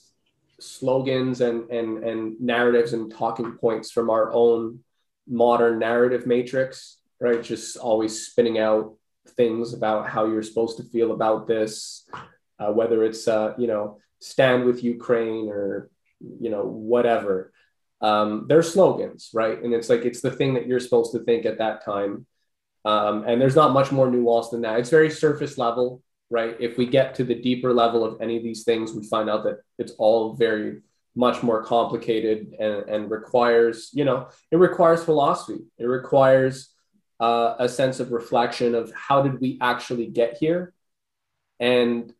[0.59, 4.79] slogans and and and narratives and talking points from our own
[5.27, 7.43] modern narrative matrix, right?
[7.43, 8.95] Just always spinning out
[9.37, 12.07] things about how you're supposed to feel about this,
[12.59, 15.89] uh, whether it's uh, you know stand with Ukraine or
[16.39, 17.51] you know whatever.
[18.01, 19.61] Um, they're slogans, right?
[19.61, 22.25] And it's like it's the thing that you're supposed to think at that time.
[22.85, 24.79] Um, and there's not much more nuance than that.
[24.79, 26.55] It's very surface level, right?
[26.59, 29.43] If we get to the deeper level of any of these things, we find out
[29.45, 30.81] that it's all very
[31.15, 35.61] much more complicated and, and requires, you know, it requires philosophy.
[35.79, 36.69] It requires
[37.19, 40.73] uh, a sense of reflection of how did we actually get here,
[41.59, 42.13] and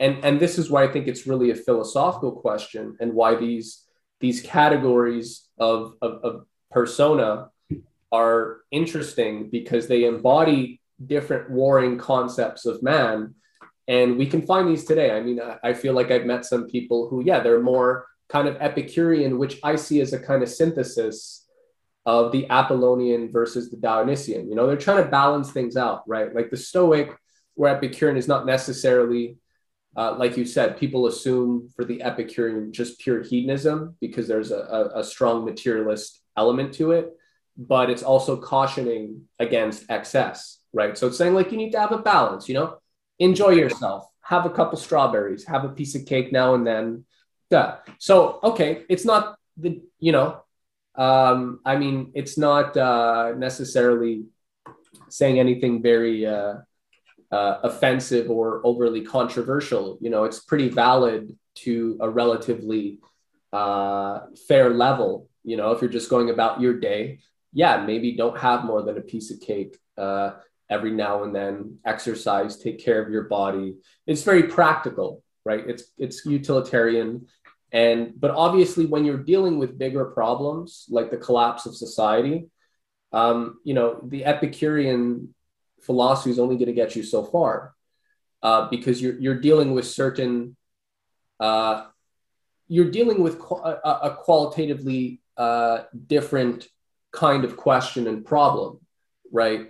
[0.00, 3.84] and and this is why I think it's really a philosophical question, and why these
[4.18, 7.51] these categories of, of, of persona
[8.12, 13.34] are interesting because they embody different warring concepts of man.
[13.88, 15.10] And we can find these today.
[15.10, 18.56] I mean, I feel like I've met some people who, yeah, they're more kind of
[18.60, 21.46] Epicurean, which I see as a kind of synthesis
[22.04, 24.48] of the Apollonian versus the Dionysian.
[24.48, 26.34] You know, they're trying to balance things out, right?
[26.34, 27.16] Like the Stoic,
[27.54, 29.36] where Epicurean is not necessarily,
[29.96, 34.58] uh, like you said, people assume for the Epicurean just pure hedonism because there's a,
[34.58, 37.12] a, a strong materialist element to it
[37.56, 40.96] but it's also cautioning against excess, right?
[40.96, 42.78] So it's saying like you need to have a balance, you know,
[43.18, 47.04] enjoy yourself, have a couple strawberries, have a piece of cake now and then.
[47.50, 47.76] Duh.
[47.98, 50.42] So okay, it's not the you know,
[50.94, 54.24] um, I mean, it's not uh, necessarily
[55.08, 56.54] saying anything very uh,
[57.30, 59.98] uh, offensive or overly controversial.
[60.00, 62.98] You know, it's pretty valid to a relatively
[63.52, 65.28] uh, fair level.
[65.44, 67.20] You know, if you're just going about your day,
[67.52, 70.32] yeah, maybe don't have more than a piece of cake uh,
[70.70, 71.78] every now and then.
[71.84, 73.76] Exercise, take care of your body.
[74.06, 75.64] It's very practical, right?
[75.68, 77.26] It's it's utilitarian,
[77.70, 82.48] and but obviously when you're dealing with bigger problems like the collapse of society,
[83.12, 85.34] um, you know the Epicurean
[85.82, 87.74] philosophy is only going to get you so far
[88.42, 90.56] uh, because you're you're dealing with certain.
[91.38, 91.86] Uh,
[92.68, 96.66] you're dealing with a, qualitatively uh, different
[97.12, 98.80] kind of question and problem,
[99.30, 99.68] right?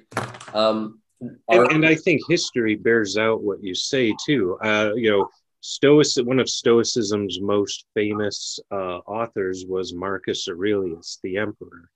[0.55, 1.01] Um,
[1.49, 4.59] and, and, I think history bears out what you say too.
[4.63, 5.29] Uh, you know,
[5.61, 11.89] Stoic, one of Stoicism's most famous uh, authors was Marcus Aurelius, the emperor.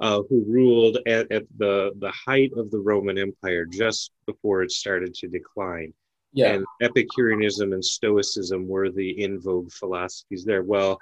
[0.00, 4.70] uh, who ruled at, at the, the height of the Roman Empire just before it
[4.70, 5.92] started to decline.
[6.32, 6.54] Yeah.
[6.54, 10.62] And Epicureanism and Stoicism were the in vogue philosophies there.
[10.62, 10.98] Well,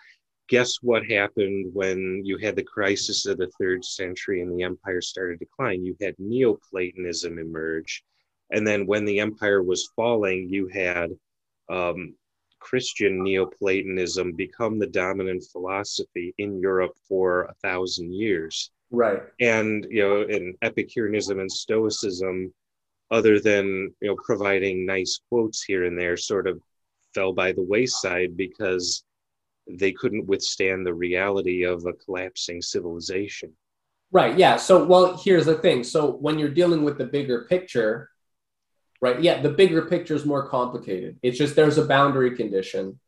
[0.49, 5.01] guess what happened when you had the crisis of the third century and the empire
[5.01, 5.85] started to decline?
[5.85, 8.03] You had Neoplatonism emerge.
[8.51, 11.11] And then when the empire was falling, you had
[11.69, 12.15] um,
[12.61, 18.71] Christian Neoplatonism become the dominant philosophy in Europe for a thousand years.
[18.91, 19.23] Right.
[19.41, 22.53] And, you know, in Epicureanism and Stoicism,
[23.11, 26.61] other than, you know, providing nice quotes here and there, sort of
[27.15, 29.05] fell by the wayside because
[29.69, 33.53] they couldn't withstand the reality of a collapsing civilization.
[34.11, 34.39] Right.
[34.39, 34.57] Yeah.
[34.57, 35.85] So, well, here's the thing.
[35.85, 38.09] So, when you're dealing with the bigger picture,
[39.01, 39.21] right?
[39.21, 41.19] Yeah, the bigger picture is more complicated.
[41.23, 42.99] It's just there's a boundary condition.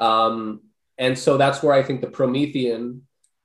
[0.00, 0.62] Um,
[0.98, 3.02] and so that's where I think the Promethean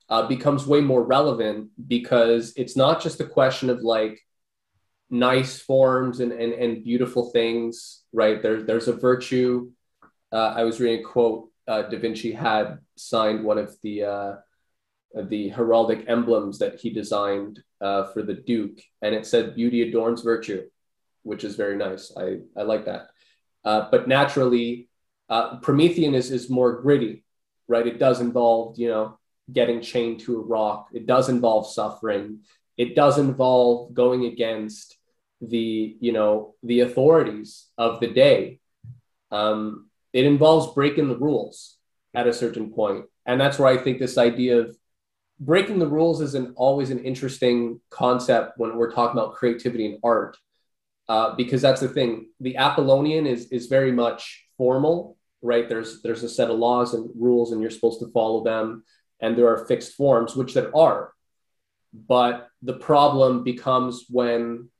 [0.08, 4.20] uh, becomes way more relevant because it's not just a question of like
[5.10, 8.42] nice forms and, and, and beautiful things, right?
[8.42, 9.70] There, there's a virtue.
[10.32, 14.34] Uh, I was reading a quote uh, Da Vinci had signed one of the uh,
[15.14, 20.22] the heraldic emblems that he designed uh, for the Duke, and it said "Beauty adorns
[20.22, 20.68] virtue,"
[21.22, 22.12] which is very nice.
[22.16, 23.08] I, I like that.
[23.64, 24.88] Uh, but naturally,
[25.28, 27.24] uh, Promethean is, is more gritty,
[27.68, 27.86] right?
[27.86, 29.18] It does involve, you know,
[29.52, 30.88] getting chained to a rock.
[30.92, 32.40] It does involve suffering.
[32.76, 34.96] It does involve going against
[35.40, 38.60] the, you know, the authorities of the day.
[39.30, 41.76] Um, it involves breaking the rules
[42.14, 43.06] at a certain point.
[43.26, 44.76] And that's where I think this idea of
[45.40, 49.98] breaking the rules is an, always an interesting concept when we're talking about creativity and
[50.02, 50.36] art
[51.08, 52.28] uh, because that's the thing.
[52.40, 55.68] The Apollonian is is very much formal, right?
[55.68, 58.84] There's there's a set of laws and rules, and you're supposed to follow them,
[59.20, 61.12] and there are fixed forms, which there are.
[61.92, 64.70] But the problem becomes when,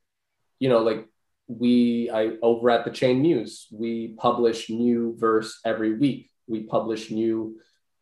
[0.58, 1.06] you know, like
[1.48, 6.30] we I over at the Chained Muse, we publish new verse every week.
[6.46, 7.58] We publish new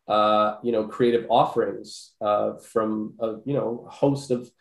[0.07, 4.51] uh, you know, creative offerings uh, from a you know a host of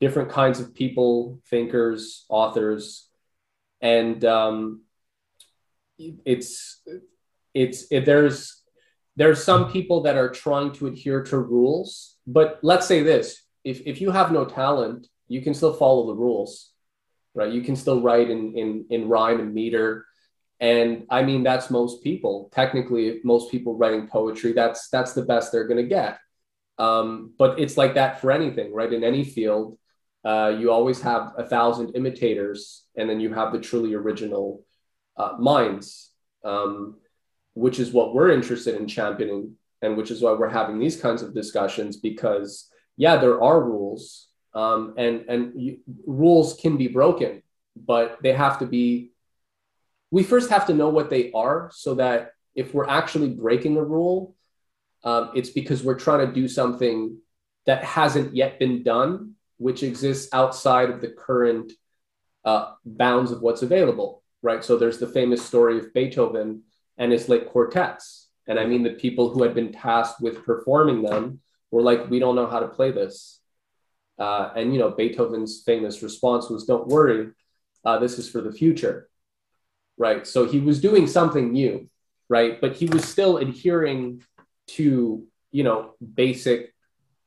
[0.00, 3.08] different kinds of people, thinkers, authors,
[3.80, 4.82] and um,
[5.98, 6.82] it's
[7.54, 8.62] it's it, there's
[9.16, 13.42] there's some people that are trying to adhere to rules but let's say this.
[13.64, 16.70] If, if you have no talent you can still follow the rules
[17.38, 17.52] right?
[17.52, 20.04] You can still write in in, in rhyme and meter.
[20.60, 22.50] And i mean that's most people.
[22.52, 26.18] Technically most people writing poetry that's that's the best they're going to get.
[26.78, 28.92] Um, but it's like that for anything right?
[28.92, 29.78] In any field
[30.24, 34.64] uh, you always have a thousand imitators, and then you have the truly original
[35.16, 36.10] uh, minds,
[36.44, 36.96] um,
[37.54, 41.22] which is what we're interested in championing, and which is why we're having these kinds
[41.22, 41.96] of discussions.
[41.96, 47.42] Because yeah, there are rules, um, and and you, rules can be broken,
[47.76, 49.12] but they have to be.
[50.10, 53.84] We first have to know what they are, so that if we're actually breaking a
[53.84, 54.34] rule,
[55.04, 57.18] um, it's because we're trying to do something
[57.66, 61.72] that hasn't yet been done which exists outside of the current
[62.44, 64.64] uh, bounds of what's available, right?
[64.64, 66.62] So there's the famous story of Beethoven
[66.96, 68.28] and his late quartets.
[68.46, 72.18] And I mean, the people who had been tasked with performing them were like, we
[72.18, 73.37] don't know how to play this.
[74.18, 77.30] Uh, and, you know, Beethoven's famous response was, don't worry,
[77.84, 79.08] uh, this is for the future,
[79.96, 80.26] right?
[80.26, 81.88] So he was doing something new,
[82.28, 82.60] right?
[82.60, 84.22] But he was still adhering
[84.68, 86.74] to, you know, basic,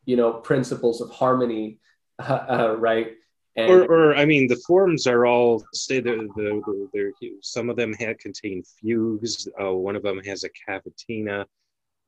[0.05, 1.79] you know, principles of harmony
[2.29, 3.13] uh, right?
[3.55, 7.75] And, or, or, I mean, the forms are all say the the, the some of
[7.75, 9.47] them have contain fugues.
[9.61, 11.45] Uh, one of them has a cavatina.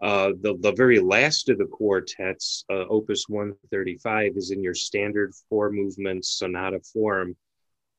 [0.03, 5.31] Uh, the the very last of the quartets, uh, Opus 135, is in your standard
[5.47, 7.37] four movement sonata form.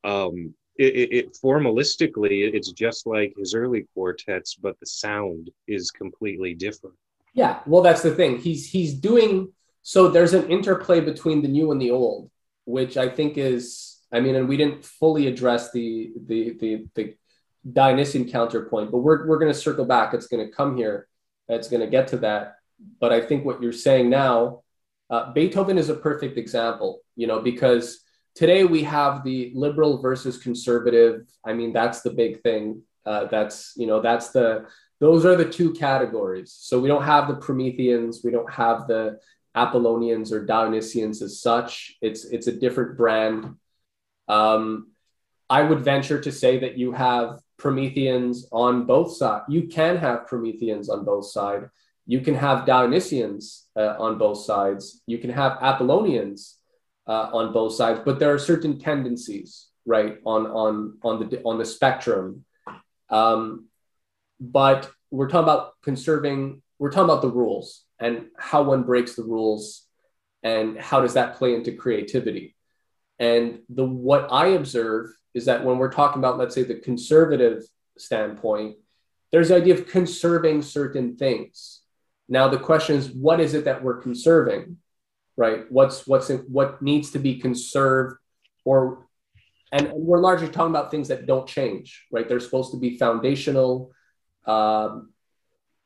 [0.05, 5.90] Um, it, it, it, formalistically, it's just like his early quartets, but the sound is
[5.90, 6.96] completely different.
[7.32, 8.36] Yeah, well, that's the thing.
[8.36, 12.30] He's he's doing so there's an interplay between the new and the old,
[12.66, 17.14] which I think is, I mean, and we didn't fully address the the the, the
[17.72, 20.12] Dionysian counterpoint, but we're we're going to circle back.
[20.12, 21.09] It's going to come here.
[21.49, 22.57] It's going to get to that.
[23.01, 24.62] But I think what you're saying now,
[25.11, 27.01] uh, Beethoven is a perfect example.
[27.16, 28.01] You know, because
[28.34, 31.26] today we have the liberal versus conservative.
[31.45, 32.82] I mean, that's the big thing.
[33.07, 34.66] Uh, that's you know, that's the
[35.01, 36.57] those are the two categories.
[36.59, 38.22] So we don't have the Prometheans.
[38.24, 39.18] We don't have the
[39.57, 41.97] Apollonians or Dionysians as such.
[42.01, 43.57] It's it's a different brand.
[44.28, 44.90] Um,
[45.51, 49.44] I would venture to say that you have Prometheans on both sides.
[49.48, 51.64] You can have Prometheans on both sides.
[52.06, 53.44] You can have Dionysians
[53.74, 55.00] uh, on both sides.
[55.06, 56.56] You can have Apollonians
[57.06, 61.56] uh, on both sides, but there are certain tendencies, right, on on on the on
[61.56, 62.44] the spectrum.
[63.08, 63.68] Um,
[64.38, 66.60] but we're talking about conserving.
[66.78, 69.86] We're talking about the rules and how one breaks the rules,
[70.42, 72.56] and how does that play into creativity.
[73.18, 77.62] And the what I observe is that when we're talking about, let's say, the conservative
[77.99, 78.76] standpoint,
[79.32, 81.80] there's the idea of conserving certain things.
[82.28, 84.78] Now the question is, what is it that we're conserving?
[85.37, 85.70] right?
[85.70, 88.18] What's what's in, what needs to be conserved,
[88.64, 89.07] or
[89.72, 92.28] and, and, we're largely talking about things that don't change, right?
[92.28, 93.93] They're supposed to be foundational.
[94.47, 95.11] Um,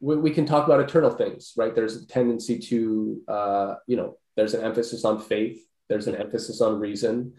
[0.01, 1.75] we, we, can talk about eternal things, right?
[1.75, 5.61] There's a tendency to, uh, you know, there's an emphasis on faith.
[5.89, 7.35] There's an emphasis on reason.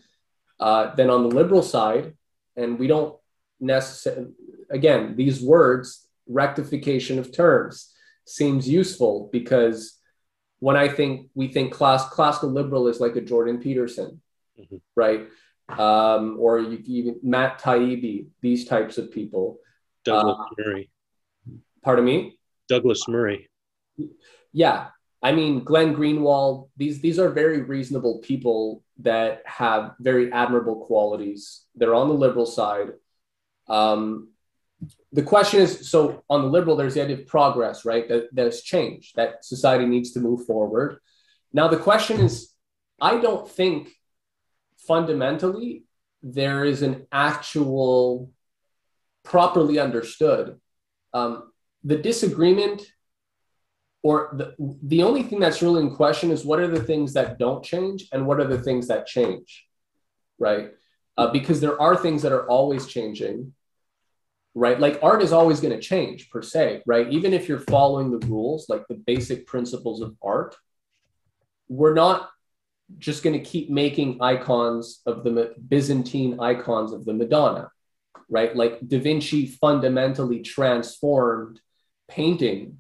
[0.60, 2.14] Uh, then on the liberal side,
[2.56, 3.16] and we don't
[3.60, 4.32] necessarily,
[4.70, 7.94] again, these words, rectification of terms,
[8.26, 10.00] seems useful because
[10.60, 14.22] when I think we think class classical liberal is like a Jordan Peterson,
[14.60, 14.78] mm-hmm.
[14.96, 15.28] right?
[15.70, 19.60] Um, or you even Matt Taibbi, these types of people.
[20.04, 20.90] Douglas uh, Murray.
[21.84, 22.38] Pardon me.
[22.68, 23.50] Douglas Murray.
[24.52, 24.88] Yeah,
[25.22, 26.70] I mean Glenn Greenwald.
[26.78, 31.66] These these are very reasonable people that have very admirable qualities.
[31.76, 32.90] They're on the liberal side.
[33.68, 34.30] Um,
[35.12, 38.62] the question is so on the liberal there's the idea of progress right that there's
[38.62, 41.00] change that society needs to move forward
[41.52, 42.54] now the question is
[43.02, 43.90] i don't think
[44.78, 45.84] fundamentally
[46.24, 48.32] there is an actual
[49.24, 50.60] properly understood
[51.14, 51.52] um,
[51.84, 52.82] the disagreement
[54.02, 57.38] or the, the only thing that's really in question is what are the things that
[57.38, 59.68] don't change and what are the things that change
[60.40, 60.72] right
[61.18, 63.54] uh, because there are things that are always changing
[64.56, 64.80] right?
[64.80, 67.10] Like art is always going to change per se, right?
[67.12, 70.56] Even if you're following the rules, like the basic principles of art,
[71.68, 72.30] we're not
[72.98, 77.70] just going to keep making icons of the Byzantine icons of the Madonna,
[78.30, 78.56] right?
[78.56, 81.62] Like Da Vinci fundamentally transformed
[82.10, 82.80] painting,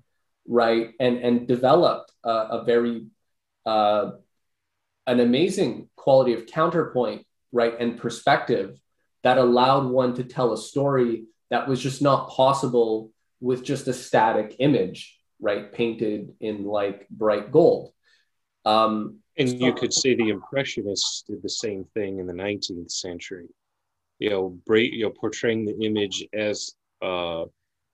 [0.49, 0.89] right?
[0.99, 3.05] And, and developed a, a very,
[3.65, 4.11] uh,
[5.07, 7.73] an amazing quality of counterpoint, right?
[7.79, 8.77] And perspective
[9.23, 13.93] that allowed one to tell a story that was just not possible with just a
[13.93, 15.71] static image, right?
[15.71, 17.93] Painted in like bright gold.
[18.65, 22.91] Um, and so, you could say the Impressionists did the same thing in the 19th
[22.91, 23.47] century.
[24.17, 26.71] You know, break, you know, portraying the image as
[27.01, 27.45] uh,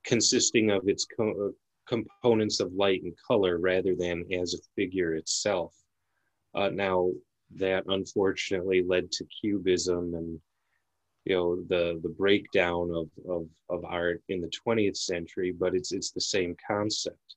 [0.04, 1.54] consisting of its co-
[1.88, 5.74] components of light and color rather than as a figure itself.
[6.54, 7.12] Uh, now,
[7.56, 10.40] that unfortunately led to cubism and
[11.26, 15.92] you know the the breakdown of, of of art in the 20th century but it's
[15.92, 17.36] it's the same concept.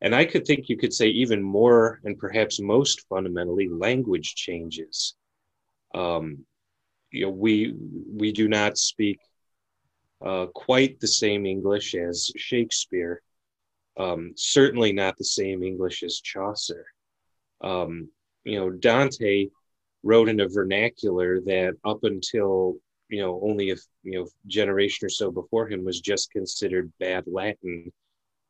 [0.00, 5.14] And i could think you could say even more and perhaps most fundamentally language changes.
[5.94, 6.44] Um,
[7.10, 7.74] you know we
[8.12, 9.18] we do not speak
[10.24, 13.22] uh, quite the same english as shakespeare
[13.98, 16.86] um, certainly not the same english as chaucer
[17.62, 18.08] um,
[18.44, 19.48] you know dante
[20.02, 22.76] wrote in a vernacular that up until
[23.08, 27.24] you know only a you know generation or so before him was just considered bad
[27.26, 27.92] Latin,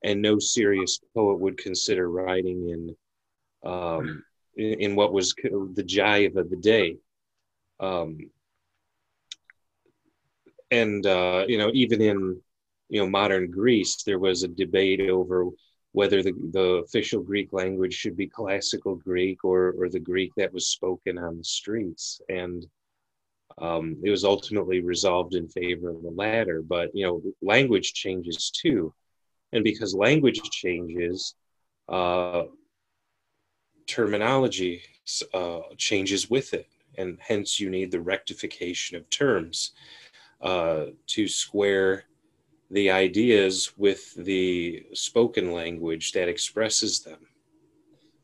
[0.05, 4.23] and no serious poet would consider writing in um,
[4.57, 6.97] in, in what was the jive of the day.
[7.81, 8.19] Um,
[10.71, 12.41] and uh, you know even in
[12.89, 15.51] you know modern Greece there was a debate over
[15.97, 20.53] whether the, the official Greek language should be classical Greek or, or the Greek that
[20.53, 22.21] was spoken on the streets.
[22.29, 22.67] And
[23.57, 26.61] um, it was ultimately resolved in favor of the latter.
[26.61, 28.93] But you know, language changes too,
[29.53, 31.35] and because language changes,
[31.89, 32.43] uh,
[33.87, 34.83] terminology
[35.33, 36.67] uh, changes with it,
[36.99, 39.73] and hence you need the rectification of terms
[40.43, 42.05] uh, to square
[42.71, 47.19] the ideas with the spoken language that expresses them.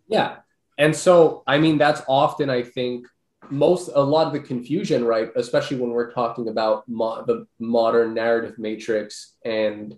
[0.08, 0.36] Yeah.
[0.78, 3.06] And so, I mean, that's often, I think,
[3.50, 5.30] most a lot of the confusion, right?
[5.36, 9.96] Especially when we're talking about mo- the modern narrative matrix and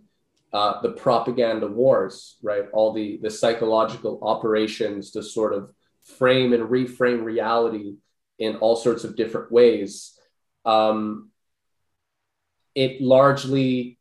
[0.53, 2.65] uh, the propaganda wars, right?
[2.73, 5.73] All the the psychological operations to sort of
[6.19, 7.97] frame and reframe reality
[8.39, 10.19] in all sorts of different ways.
[10.65, 11.31] Um,
[12.75, 13.94] it largely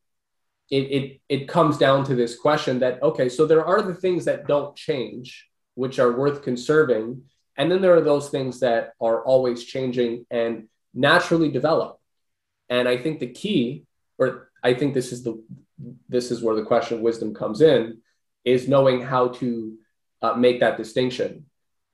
[0.78, 4.26] it, it it comes down to this question that okay, so there are the things
[4.26, 7.24] that don't change, which are worth conserving
[7.58, 12.00] and then there are those things that are always changing and naturally develop.
[12.70, 13.86] And I think the key,
[14.18, 15.44] or I think this is the
[16.08, 18.00] this is where the question of wisdom comes in,
[18.46, 19.76] is knowing how to
[20.22, 21.46] uh, make that distinction.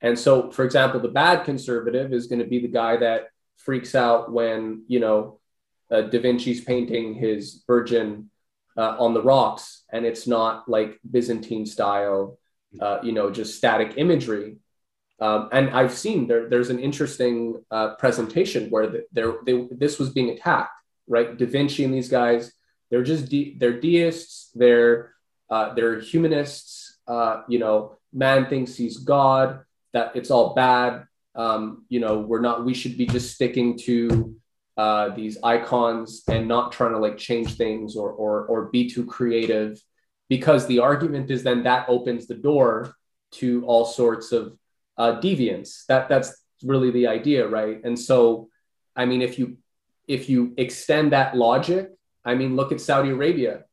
[0.02, 3.96] And so, for example, the bad conservative is going to be the guy that freaks
[3.96, 5.40] out when, you know,
[5.92, 8.30] uh, Da Vinci's painting his Virgin
[8.80, 12.40] uh, on the rocks and it's not like Byzantine style,
[12.80, 14.58] uh, you know, just static imagery.
[15.20, 20.00] Um, and I've seen there, there's an interesting uh, presentation where the, there, they, this
[20.00, 20.72] was being attacked,
[21.08, 21.38] right?
[21.38, 22.54] Da Vinci and these guys,
[22.90, 25.14] they're just, de- they're deists, they're,
[25.50, 29.60] uh, they're humanists, uh, you know, man thinks he's God
[29.92, 31.06] that it's all bad.
[31.36, 34.39] Um, you know, we're not, we should be just sticking to
[34.80, 39.06] uh, these icons and not trying to like change things or, or, or be too
[39.06, 39.72] creative
[40.30, 42.94] because the argument is then that opens the door
[43.32, 44.58] to all sorts of
[44.98, 45.86] uh, deviance.
[45.88, 46.32] That that's
[46.64, 47.78] really the idea, right?
[47.84, 48.48] And so,
[48.96, 49.58] I mean, if you
[50.08, 51.92] if you extend that logic,
[52.24, 53.66] I mean, look at Saudi Arabia,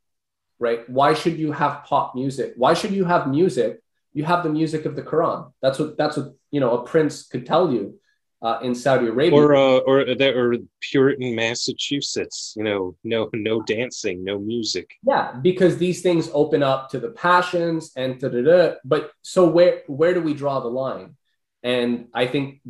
[0.58, 0.88] right?
[0.88, 2.54] Why should you have pop music?
[2.56, 3.80] Why should you have music
[4.16, 5.52] you have the music of the Quran.
[5.60, 8.00] That's what that's what you know a prince could tell you
[8.42, 12.54] uh, in Saudi Arabia, or uh, or or Puritan Massachusetts.
[12.56, 14.90] You know, no no dancing, no music.
[15.06, 18.74] Yeah, because these things open up to the passions and da da da.
[18.84, 21.16] But so where where do we draw the line?
[21.62, 22.60] And I think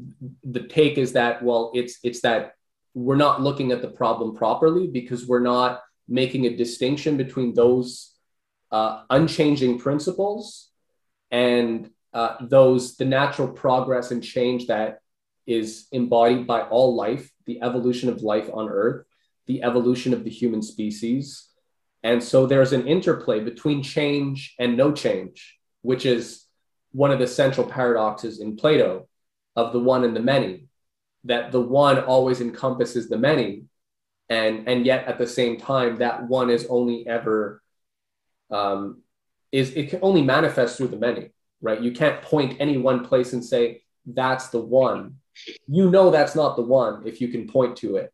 [0.44, 2.54] the take is that well, it's it's that
[2.94, 8.14] we're not looking at the problem properly because we're not making a distinction between those
[8.70, 10.70] uh, unchanging principles
[11.30, 15.00] and uh, those the natural progress and change that
[15.46, 19.04] is embodied by all life the evolution of life on earth
[19.46, 21.48] the evolution of the human species
[22.02, 26.44] and so there's an interplay between change and no change which is
[26.92, 29.06] one of the central paradoxes in plato
[29.54, 30.66] of the one and the many
[31.24, 33.64] that the one always encompasses the many
[34.28, 37.62] and and yet at the same time that one is only ever
[38.50, 39.02] um,
[39.52, 41.30] is it can only manifest through the many,
[41.60, 41.80] right?
[41.80, 45.16] You can't point any one place and say, that's the one.
[45.66, 48.12] You know that's not the one if you can point to it,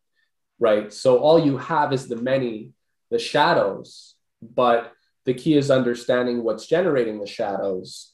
[0.58, 0.92] right?
[0.92, 2.72] So all you have is the many,
[3.10, 4.92] the shadows, but
[5.24, 8.12] the key is understanding what's generating the shadows.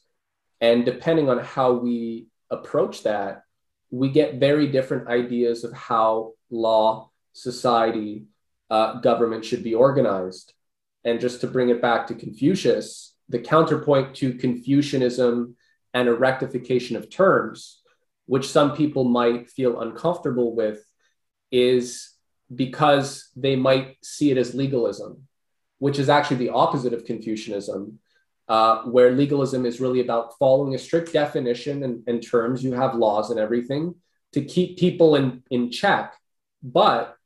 [0.61, 3.43] And depending on how we approach that,
[3.91, 8.25] we get very different ideas of how law, society,
[8.69, 10.53] uh, government should be organized.
[11.03, 15.55] And just to bring it back to Confucius, the counterpoint to Confucianism
[15.93, 17.78] and a rectification of terms,
[18.29, 20.85] which some people might feel uncomfortable with,
[21.51, 22.11] is
[22.53, 25.27] because they might see it as legalism,
[25.79, 27.97] which is actually the opposite of Confucianism,
[28.47, 32.63] uh, where legalism is really about following a strict definition and, and terms.
[32.63, 33.95] You have laws and everything
[34.33, 36.13] to keep people in, in check.
[36.61, 37.17] But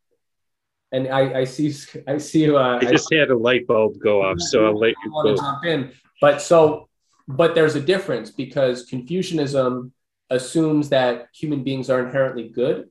[0.93, 1.75] and I, I see
[2.07, 4.93] I see uh, I just I, had a light bulb go off, so I'll let
[5.03, 5.35] you want go.
[5.35, 5.91] to jump in.
[6.21, 6.87] But so,
[7.27, 9.91] but there's a difference because Confucianism
[10.33, 12.89] assumes that human beings are inherently good,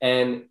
[0.00, 0.44] and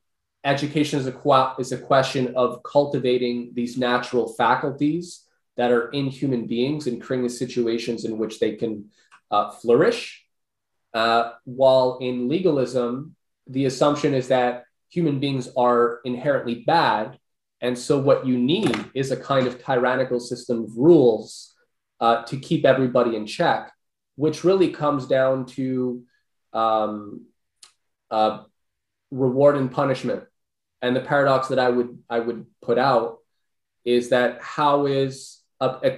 [0.43, 5.25] education is a is a question of cultivating these natural faculties
[5.57, 8.85] that are in human beings and creating situations in which they can
[9.31, 10.25] uh, flourish.
[10.93, 13.15] Uh, while in legalism,
[13.47, 17.17] the assumption is that human beings are inherently bad.
[17.61, 21.55] And so, what you need is a kind of tyrannical system of rules
[21.99, 23.71] uh, to keep everybody in check,
[24.15, 26.03] which really comes down to
[26.53, 27.25] um,
[28.09, 28.43] uh,
[29.11, 30.23] reward and punishment.
[30.81, 33.19] And the paradox that I would I would put out
[33.83, 35.97] is that how is a, a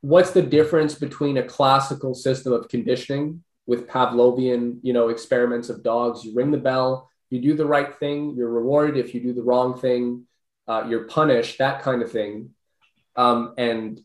[0.00, 5.82] what's the difference between a classical system of conditioning with Pavlovian, you know, experiments of
[5.82, 6.24] dogs?
[6.24, 8.96] You ring the bell, you do the right thing, you're rewarded.
[8.96, 10.26] If you do the wrong thing,
[10.66, 12.50] uh, you're punished, that kind of thing.
[13.16, 14.00] Um, and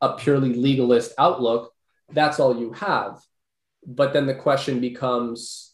[0.00, 1.72] a purely legalist outlook,
[2.12, 3.20] that's all you have.
[3.86, 5.70] But then the question becomes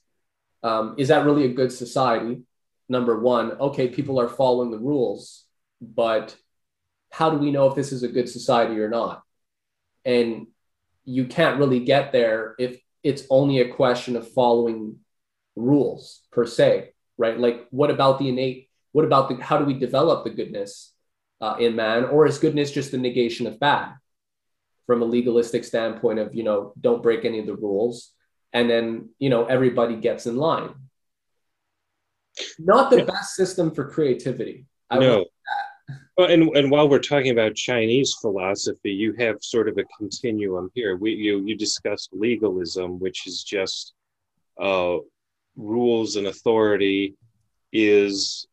[0.63, 2.43] um, is that really a good society?
[2.89, 5.45] Number one, okay, people are following the rules,
[5.81, 6.37] but
[7.11, 9.23] how do we know if this is a good society or not?
[10.05, 10.49] And
[11.05, 14.99] you can't really get there if it's only a question of following
[15.55, 17.39] rules per se, right?
[17.39, 18.69] Like, what about the innate?
[18.93, 20.93] What about the how do we develop the goodness
[21.41, 23.95] uh, in man, or is goodness just the negation of bad?
[24.87, 28.13] From a legalistic standpoint of you know don't break any of the rules,
[28.53, 30.75] and then you know everybody gets in line.
[32.59, 34.67] Not the best system for creativity.
[34.91, 35.25] I no.
[36.17, 40.71] Well, and, and while we're talking about Chinese philosophy, you have sort of a continuum
[40.75, 40.97] here.
[40.97, 43.95] We you you discussed legalism, which is just
[44.61, 44.97] uh,
[45.57, 47.15] rules and authority
[47.73, 48.47] is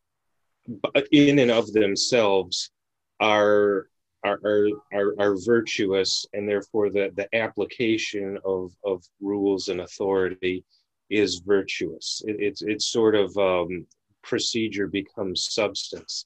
[1.11, 2.71] in and of themselves
[3.19, 3.87] are
[4.23, 10.63] are, are, are, are virtuous, and therefore the, the application of, of rules and authority
[11.09, 12.21] is virtuous.
[12.25, 13.85] It, it's, it's sort of um,
[14.21, 16.25] procedure becomes substance.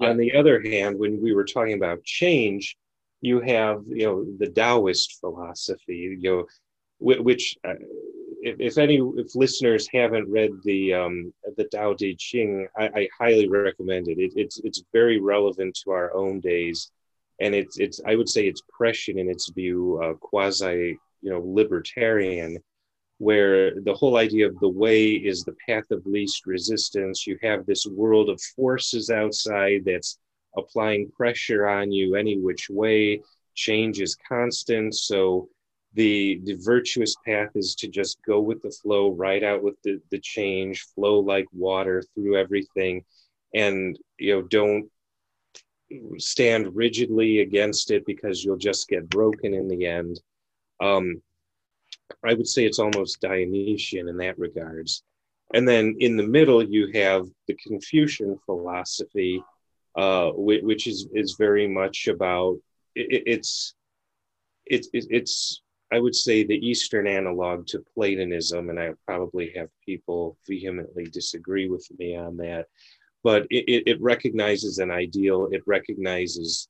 [0.00, 2.76] On the other hand, when we were talking about change,
[3.20, 6.46] you have you know the Taoist philosophy, you know,
[6.98, 7.74] which uh,
[8.42, 13.08] if, if, any if listeners haven't read the um, the Tao Te Ching, I, I
[13.18, 14.18] highly recommend it.
[14.18, 14.32] it.
[14.36, 16.90] It's it's very relevant to our own days,
[17.40, 21.42] and it's it's I would say it's prescient in its view, uh, quasi you know
[21.44, 22.58] libertarian,
[23.18, 27.26] where the whole idea of the way is the path of least resistance.
[27.26, 30.18] You have this world of forces outside that's
[30.56, 33.20] applying pressure on you any which way.
[33.54, 35.48] Change is constant, so
[35.94, 40.00] the the virtuous path is to just go with the flow right out with the,
[40.10, 43.04] the change flow like water through everything
[43.54, 44.90] and you know don't
[46.18, 50.20] stand rigidly against it because you'll just get broken in the end.
[50.80, 51.22] Um,
[52.24, 55.02] i would say it's almost dionysian in that regards.
[55.52, 59.42] And then in the middle you have the confucian philosophy
[59.96, 62.56] uh, which is is very much about
[62.94, 63.74] it, it's
[64.66, 70.36] it's it's I would say the Eastern analog to Platonism, and I probably have people
[70.48, 72.66] vehemently disagree with me on that,
[73.24, 76.68] but it, it recognizes an ideal, it recognizes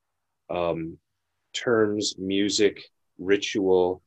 [0.48, 0.96] um,
[1.52, 2.84] terms, music,
[3.18, 4.00] ritual,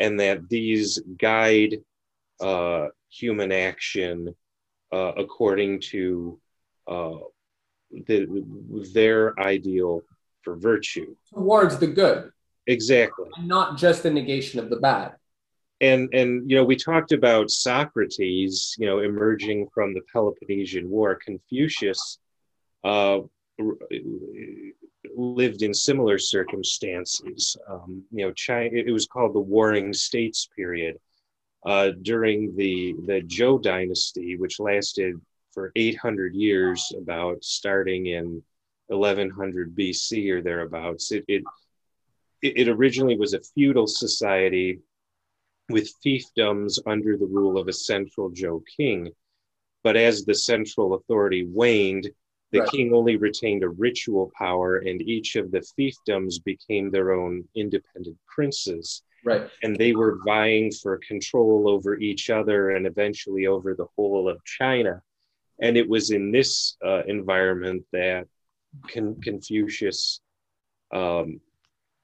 [0.00, 1.76] and that these guide
[2.40, 4.34] uh, human action
[4.92, 6.38] uh, according to
[6.88, 7.18] uh,
[8.06, 8.26] the,
[8.92, 10.02] their ideal
[10.42, 11.14] for virtue.
[11.32, 12.32] Towards the good.
[12.66, 13.26] Exactly.
[13.40, 15.14] Not just a negation of the bad.
[15.82, 21.16] And and you know we talked about Socrates, you know, emerging from the Peloponnesian War.
[21.16, 22.18] Confucius
[22.84, 23.18] uh,
[25.16, 27.56] lived in similar circumstances.
[27.68, 28.70] Um, you know, China.
[28.72, 30.98] It was called the Warring States period
[31.66, 35.20] uh, during the the Zhou dynasty, which lasted
[35.52, 38.42] for 800 years, about starting in
[38.86, 41.10] 1100 BC or thereabouts.
[41.12, 41.42] It, it
[42.40, 44.80] it, originally was a feudal society
[45.68, 49.10] with fiefdoms under the rule of a central Zhou king.
[49.82, 52.10] But as the central authority waned,
[52.52, 52.68] the right.
[52.68, 58.18] king only retained a ritual power, and each of the fiefdoms became their own independent
[58.26, 59.02] princes.
[59.24, 59.48] Right.
[59.62, 64.44] And they were vying for control over each other and eventually over the whole of
[64.44, 65.02] China.
[65.60, 68.26] And it was in this uh, environment that
[68.88, 70.20] Con- Confucius
[70.92, 71.40] um,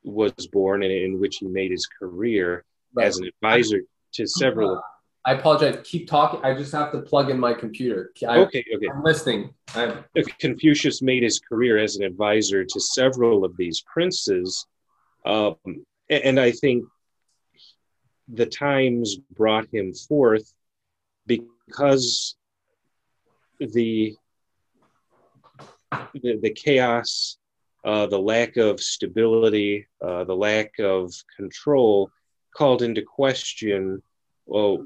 [0.05, 3.07] was born and in which he made his career right.
[3.07, 3.81] as an advisor
[4.15, 4.81] to several.
[5.25, 5.79] I apologize.
[5.85, 6.41] Keep talking.
[6.43, 8.13] I just have to plug in my computer.
[8.27, 8.89] I, okay, okay.
[8.89, 9.51] I'm listening.
[9.75, 10.05] I'm...
[10.39, 14.67] Confucius made his career as an advisor to several of these princes,
[15.27, 15.57] um,
[16.09, 16.85] and I think
[18.29, 20.53] the times brought him forth
[21.27, 22.37] because
[23.59, 24.15] the
[26.15, 27.39] the, the chaos
[27.85, 32.11] uh, the lack of stability, uh, the lack of control
[32.59, 34.03] called into question,
[34.47, 34.85] well,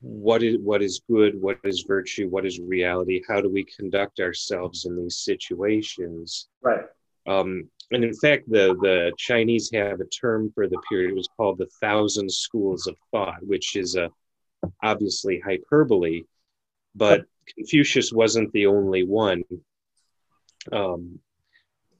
[0.00, 3.20] what is what is good, what is virtue, what is reality?
[3.26, 6.48] How do we conduct ourselves in these situations?
[6.62, 6.84] Right.
[7.26, 11.10] Um, and in fact, the the Chinese have a term for the period.
[11.10, 14.10] It was called the Thousand Schools of Thought, which is a
[14.82, 16.22] obviously hyperbole,
[16.94, 17.24] but
[17.56, 19.42] Confucius wasn't the only one.
[20.70, 21.18] Um,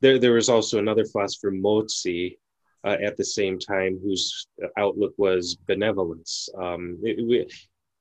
[0.01, 2.37] there, there was also another philosopher, Mozi,
[2.85, 6.49] uh, at the same time, whose outlook was benevolence.
[6.57, 7.49] Um, it,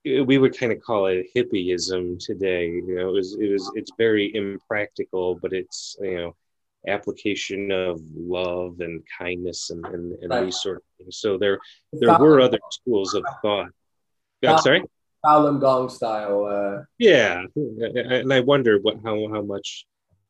[0.05, 2.67] we, we would kind of call it hippieism today.
[2.67, 6.35] You know, it was, it was, it's very impractical, but it's, you know,
[6.87, 10.45] application of love and kindness and, and, and right.
[10.45, 11.17] these sort of things.
[11.17, 11.59] So there,
[11.91, 13.69] there were other schools of thought.
[14.45, 14.83] I'm sorry.
[15.25, 16.45] Falun Gong style.
[16.45, 16.83] Uh...
[16.97, 19.85] Yeah, and I wonder what how how much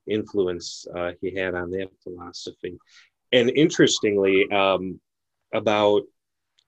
[0.07, 2.75] influence uh, he had on that philosophy.
[3.31, 4.99] And interestingly, um,
[5.53, 6.03] about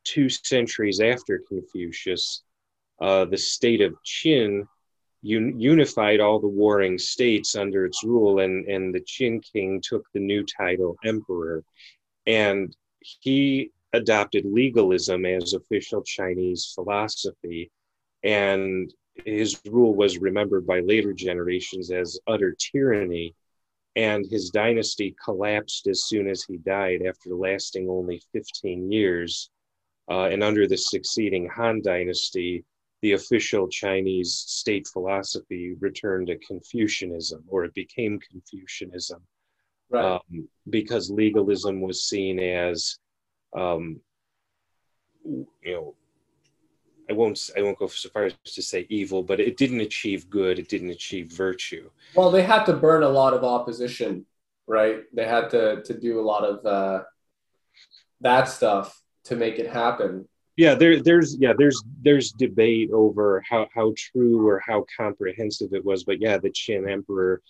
[0.03, 2.43] two centuries after Confucius,
[2.99, 4.67] uh, the state of Qin
[5.23, 10.05] un- unified all the warring states under its rule, and, and the Qin king took
[10.13, 11.63] the new title emperor.
[12.27, 17.71] And he adopted legalism as official Chinese philosophy.
[18.23, 18.93] And
[19.25, 23.35] his rule was remembered by later generations as utter tyranny,
[23.95, 29.49] and his dynasty collapsed as soon as he died after lasting only 15 years.
[30.09, 32.63] Uh, and under the succeeding Han dynasty,
[33.01, 39.21] the official Chinese state philosophy returned to Confucianism, or it became Confucianism.
[39.89, 40.15] right.
[40.15, 42.97] um, because legalism was seen as,
[43.55, 43.99] um,
[45.25, 45.95] you know,
[47.11, 50.29] I won't I won't go so far as to say evil, but it didn't achieve
[50.29, 50.57] good.
[50.59, 51.89] It didn't achieve virtue.
[52.15, 54.25] Well, they had to burn a lot of opposition,
[54.65, 54.99] right?
[55.13, 57.03] They had to to do a lot of uh,
[58.21, 60.25] that stuff to make it happen.
[60.55, 65.83] Yeah, there, there's yeah, there's there's debate over how how true or how comprehensive it
[65.83, 67.41] was, but yeah, the Qin emperor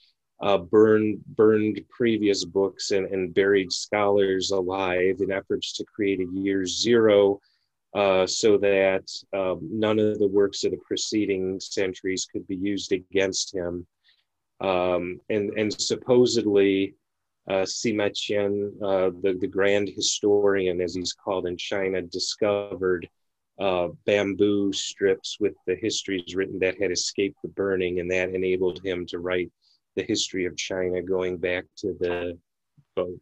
[0.42, 6.32] uh, burned burned previous books and, and buried scholars alive in efforts to create a
[6.34, 7.40] year zero
[7.94, 12.92] uh, so that um, none of the works of the preceding centuries could be used
[12.92, 13.86] against him.
[14.62, 16.96] Um, and, and supposedly,
[17.50, 23.10] uh, Sima Qian, uh, the, the grand historian, as he's called in China, discovered
[23.60, 28.84] uh, bamboo strips with the histories written that had escaped the burning, and that enabled
[28.86, 29.52] him to write
[29.96, 32.38] the history of China going back to the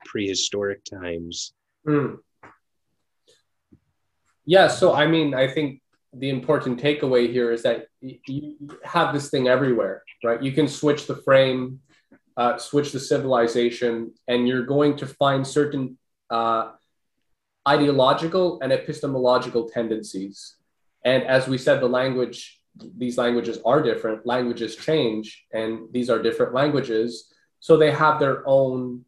[0.05, 1.53] prehistoric times.
[1.88, 2.17] Mm.
[4.46, 5.82] Yeah, so I mean, I think
[6.14, 10.42] the important takeaway here is that you have this thing everywhere, right?
[10.42, 11.82] You can switch the frame,
[12.36, 15.98] uh, switch the civilization, and you're going to find certain
[16.30, 16.72] uh,
[17.68, 20.56] ideological and epistemological tendencies.
[21.06, 22.60] And as we said, the language,
[22.98, 27.32] these languages are different, languages change, and these are different languages.
[27.60, 29.06] So they have their own,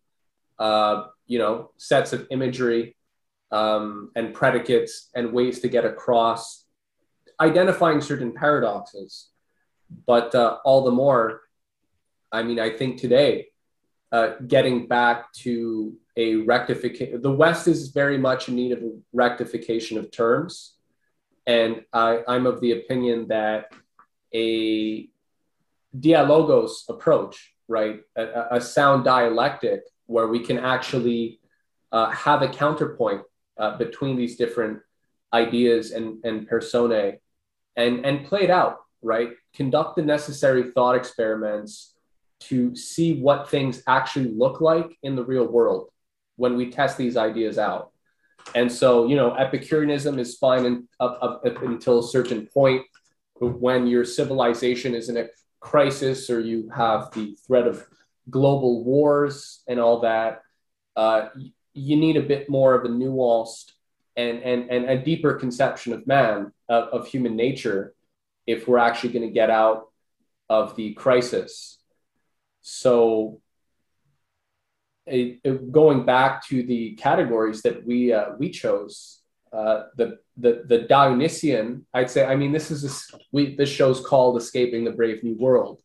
[0.60, 2.96] uh, you know, sets of imagery
[3.52, 6.66] um, and predicates and ways to get across
[7.40, 9.30] identifying certain paradoxes.
[10.06, 11.42] But uh, all the more,
[12.32, 13.48] I mean, I think today,
[14.12, 18.80] uh, getting back to a rectification, the West is very much in need of
[19.12, 20.76] rectification of terms.
[21.48, 23.74] And I, I'm of the opinion that
[24.34, 25.10] a
[26.00, 31.40] dialogos approach, right, a, a sound dialectic where we can actually
[31.92, 33.22] uh, have a counterpoint
[33.62, 34.80] uh, between these different
[35.32, 37.20] ideas and, and personae
[37.76, 39.30] and, and play it out, right?
[39.54, 41.94] Conduct the necessary thought experiments
[42.42, 45.90] to see what things actually look like in the real world
[46.38, 47.92] when we test these ideas out.
[48.56, 52.84] And so, you know, Epicureanism is fine in, up, up, up until a certain point.
[53.40, 55.28] But when your civilization is in a
[55.60, 57.88] crisis or you have the threat of
[58.30, 60.42] global wars and all that,
[60.96, 61.30] uh,
[61.74, 63.72] you need a bit more of a nuanced
[64.16, 67.94] and, and, and a deeper conception of man, of, of human nature,
[68.46, 69.90] if we're actually going to get out
[70.50, 71.80] of the crisis.
[72.62, 73.40] So,
[75.06, 80.64] it, it, going back to the categories that we uh, we chose, uh, the the
[80.68, 82.26] the Dionysian, I'd say.
[82.26, 85.82] I mean, this is a, we this show's called "Escaping the Brave New World,"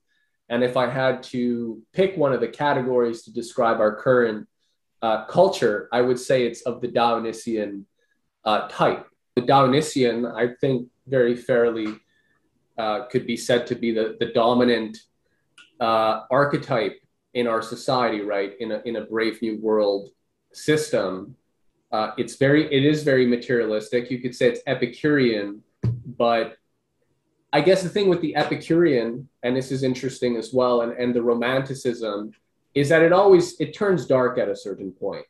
[0.49, 4.47] and if I had to pick one of the categories to describe our current
[5.03, 7.87] uh, culture, I would say it's of the Dionysian
[8.45, 9.07] uh, type.
[9.35, 11.89] The Dionysian, I think, very fairly
[12.79, 14.99] uh, could be said to be the, the dominant
[15.81, 16.99] uh, archetype
[17.35, 18.53] in our society, right?
[18.61, 20.11] In a, in a brave new world
[20.53, 21.37] system.
[21.93, 24.11] Uh, it's very, it is very materialistic.
[24.11, 25.63] You could say it's Epicurean,
[26.17, 26.57] but
[27.53, 31.15] I guess the thing with the Epicurean, and this is interesting as well, and, and
[31.15, 32.33] the Romanticism
[32.77, 35.27] is that it always it turns dark at a certain point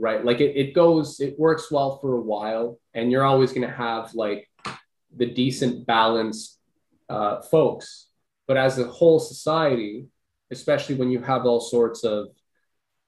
[0.00, 0.24] right?
[0.24, 3.74] Like it, it goes it works well for a while and you're always going to
[3.74, 4.48] have like
[5.14, 6.58] the decent balanced
[7.08, 8.06] uh, folks.
[8.48, 10.06] But as a whole society
[10.52, 12.28] especially when you have all sorts of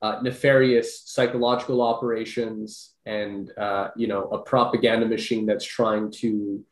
[0.00, 6.64] uh, nefarious psychological operations and uh, you know a propaganda machine that's trying to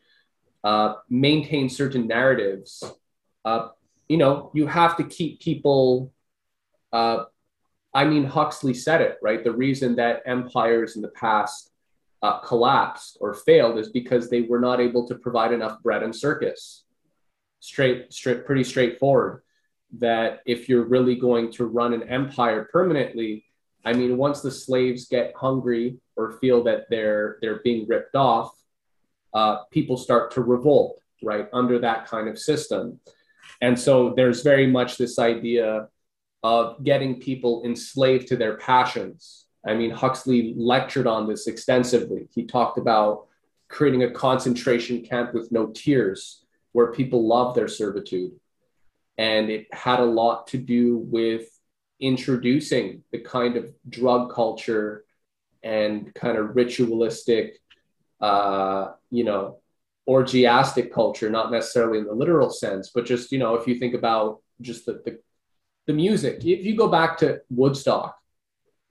[0.62, 2.84] uh, maintain certain narratives
[3.44, 3.68] uh,
[4.08, 6.12] you know you have to keep people
[6.93, 7.24] uh,
[7.93, 9.43] I mean, Huxley said it, right?
[9.43, 11.70] The reason that empires in the past
[12.22, 16.14] uh, collapsed or failed is because they were not able to provide enough bread and
[16.14, 16.84] circus.
[17.61, 19.43] Straight, straight, pretty straightforward.
[19.99, 23.45] That if you're really going to run an empire permanently,
[23.84, 28.53] I mean, once the slaves get hungry or feel that they're they're being ripped off,
[29.34, 33.01] uh, people start to revolt, right, under that kind of system.
[33.61, 35.88] And so there's very much this idea
[36.43, 39.47] of getting people enslaved to their passions.
[39.66, 42.28] I mean, Huxley lectured on this extensively.
[42.34, 43.26] He talked about
[43.68, 48.32] creating a concentration camp with no tears, where people love their servitude.
[49.18, 51.49] And it had a lot to do with
[52.01, 55.05] introducing the kind of drug culture
[55.62, 57.59] and kind of ritualistic,
[58.20, 59.59] uh, you know,
[60.09, 63.95] orgiastic culture, not necessarily in the literal sense, but just, you know, if you think
[63.95, 65.18] about just the, the
[65.91, 66.36] the music.
[66.45, 68.16] If you go back to Woodstock,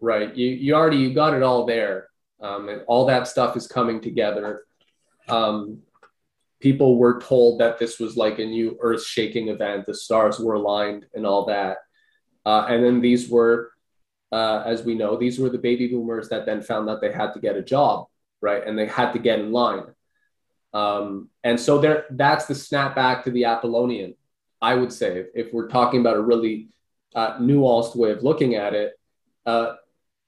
[0.02, 0.36] right?
[0.36, 1.98] You you already you got it all there.
[2.42, 4.64] Um, and all that stuff is coming together.
[5.28, 5.80] Um,
[6.62, 9.86] people were told that this was like a new earth-shaking event.
[9.86, 11.78] The stars were aligned and all that.
[12.46, 13.74] Uh, and then these were,
[14.32, 17.34] uh, as we know, these were the baby boomers that then found that they had
[17.34, 18.08] to get a job,
[18.40, 18.66] right?
[18.66, 19.88] And they had to get in line.
[20.74, 24.16] Um, and so there, that's the snapback to the Apollonian,
[24.62, 26.70] I would say, if we're talking about a really
[27.16, 28.94] uh, nuanced way of looking at it.
[29.46, 29.74] Uh,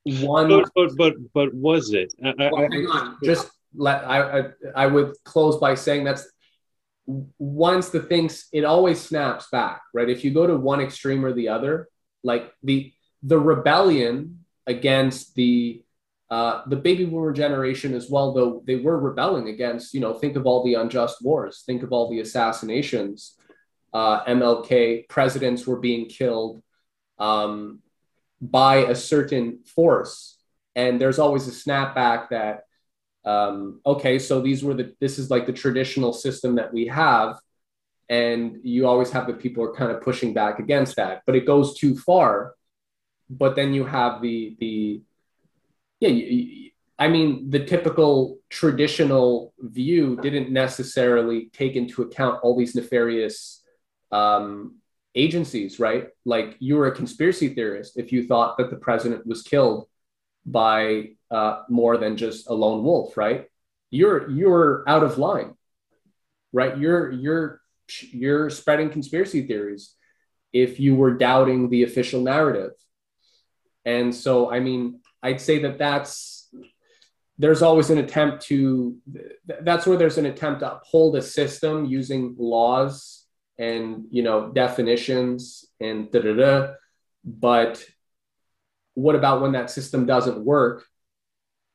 [0.03, 2.13] one, but, but but but was it?
[2.23, 4.43] I, well, hang on, just let I, I
[4.75, 6.27] I would close by saying that's
[7.37, 10.09] once the things it always snaps back, right?
[10.09, 11.87] If you go to one extreme or the other,
[12.23, 15.83] like the the rebellion against the
[16.31, 20.37] uh, the baby boomer generation as well, though they were rebelling against, you know, think
[20.37, 23.35] of all the unjust wars, think of all the assassinations.
[23.93, 26.63] Uh, MLK presidents were being killed
[27.21, 27.79] um,
[28.41, 30.37] by a certain force,
[30.75, 32.63] and there's always a snapback that,
[33.23, 37.37] um, okay, so these were the this is like the traditional system that we have,
[38.09, 41.45] and you always have the people are kind of pushing back against that, but it
[41.45, 42.55] goes too far.
[43.29, 45.01] But then you have the the
[46.01, 53.63] yeah, I mean, the typical traditional view didn't necessarily take into account all these nefarious
[54.11, 54.80] um,
[55.15, 56.07] agencies, right?
[56.25, 59.87] Like you were a conspiracy theorist if you thought that the president was killed
[60.45, 63.45] by uh, more than just a lone wolf, right?
[63.89, 65.53] You're you're out of line,
[66.53, 66.77] right?
[66.77, 67.61] You're you're
[68.11, 69.93] you're spreading conspiracy theories
[70.53, 72.71] if you were doubting the official narrative.
[73.85, 76.49] And so, I mean, I'd say that that's
[77.37, 78.97] there's always an attempt to
[79.61, 83.20] that's where there's an attempt to uphold a system using laws
[83.57, 86.73] and you know definitions and da da da.
[87.23, 87.83] But
[88.93, 90.85] what about when that system doesn't work?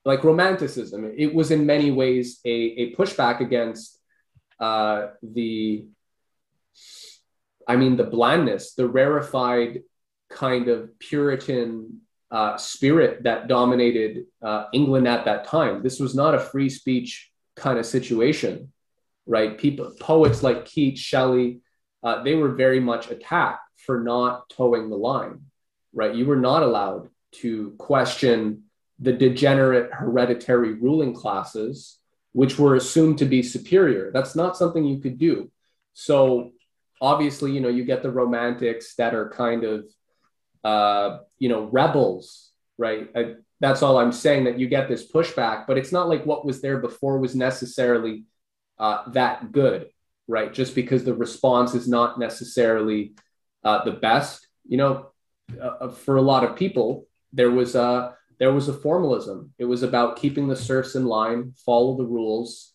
[0.05, 3.99] Like romanticism, it was in many ways a, a pushback against
[4.61, 5.87] uh, the,
[7.67, 9.83] I mean, the blandness, the rarefied
[10.31, 15.83] kind of Puritan uh, spirit that dominated uh, England at that time.
[15.83, 18.73] This was not a free speech kind of situation,
[19.27, 19.59] right?
[19.59, 21.63] People, poets like Keats, Shelley,
[22.07, 25.41] uh, they were very much attacked for not toeing the line,
[25.93, 26.15] right?
[26.15, 27.11] You were not allowed
[27.43, 28.63] to question
[29.01, 31.99] the degenerate hereditary ruling classes,
[32.33, 34.11] which were assumed to be superior.
[34.13, 35.51] That's not something you could do.
[35.95, 36.53] So
[37.01, 39.85] obviously, you know, you get the romantics that are kind of
[40.63, 43.09] uh, you know, rebels, right?
[43.15, 46.45] I, that's all I'm saying that you get this pushback, but it's not like what
[46.45, 48.25] was there before was necessarily
[48.79, 49.91] uh, that good,
[50.29, 50.53] right?
[50.53, 53.15] Just because the response is not necessarily
[53.65, 55.09] uh, the best, you know,
[55.61, 59.53] uh, uh for a lot of people, there was a there was a formalism.
[59.59, 62.73] It was about keeping the serfs in line, follow the rules,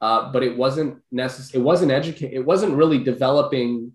[0.00, 1.60] uh, but it wasn't necessary.
[1.60, 2.32] It wasn't educate.
[2.32, 3.92] It wasn't really developing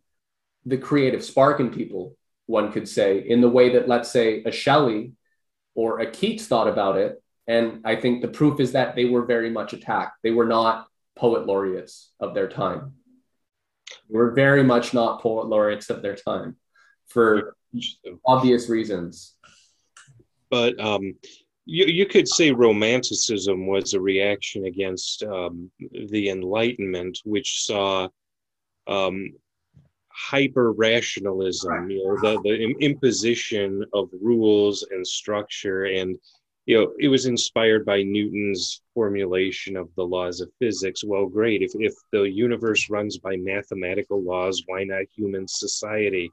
[0.65, 2.15] the creative spark in people
[2.51, 5.13] one could say, in the way that, let's say, a Shelley
[5.73, 7.23] or a Keats thought about it.
[7.47, 10.17] And I think the proof is that they were very much attacked.
[10.21, 12.93] They were not poet laureates of their time.
[14.09, 16.55] Were very much not poet laureates of their time
[17.07, 17.55] for
[18.26, 19.36] obvious reasons.
[20.49, 21.16] But um,
[21.66, 25.72] you, you could say Romanticism was a reaction against um,
[26.09, 28.07] the Enlightenment, which saw
[28.88, 29.34] um,
[30.09, 35.86] hyper rationalism, you know, the, the imposition of rules and structure.
[35.86, 36.18] And,
[36.66, 41.03] you know, it was inspired by Newton's formulation of the laws of physics.
[41.03, 41.62] Well, great.
[41.62, 46.30] If, if the universe runs by mathematical laws, why not human society?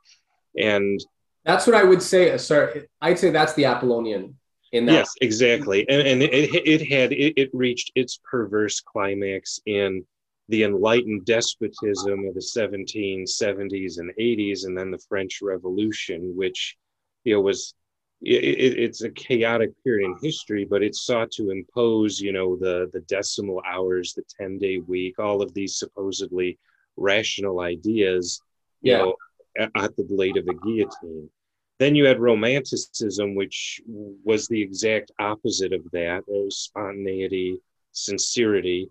[0.59, 1.01] And
[1.45, 2.33] that's what I would say.
[2.33, 4.37] Uh, sorry, I'd say that's the Apollonian
[4.73, 4.93] in that.
[4.93, 5.89] Yes, exactly.
[5.89, 10.05] And, and it, it had, it, it reached its perverse climax in
[10.51, 16.77] the enlightened despotism of the 1770s and 80s, and then the French Revolution, which
[17.25, 17.75] you know was
[18.21, 22.91] it, it's a chaotic period in history, but it sought to impose, you know, the
[22.93, 26.59] the decimal hours, the 10 day week, all of these supposedly
[26.97, 28.41] rational ideas,
[28.83, 28.99] you yeah.
[28.99, 29.17] know,
[29.59, 31.31] at, at the blade of a guillotine.
[31.79, 36.25] Then you had Romanticism, which was the exact opposite of that.
[36.27, 37.61] It was spontaneity,
[37.93, 38.91] sincerity,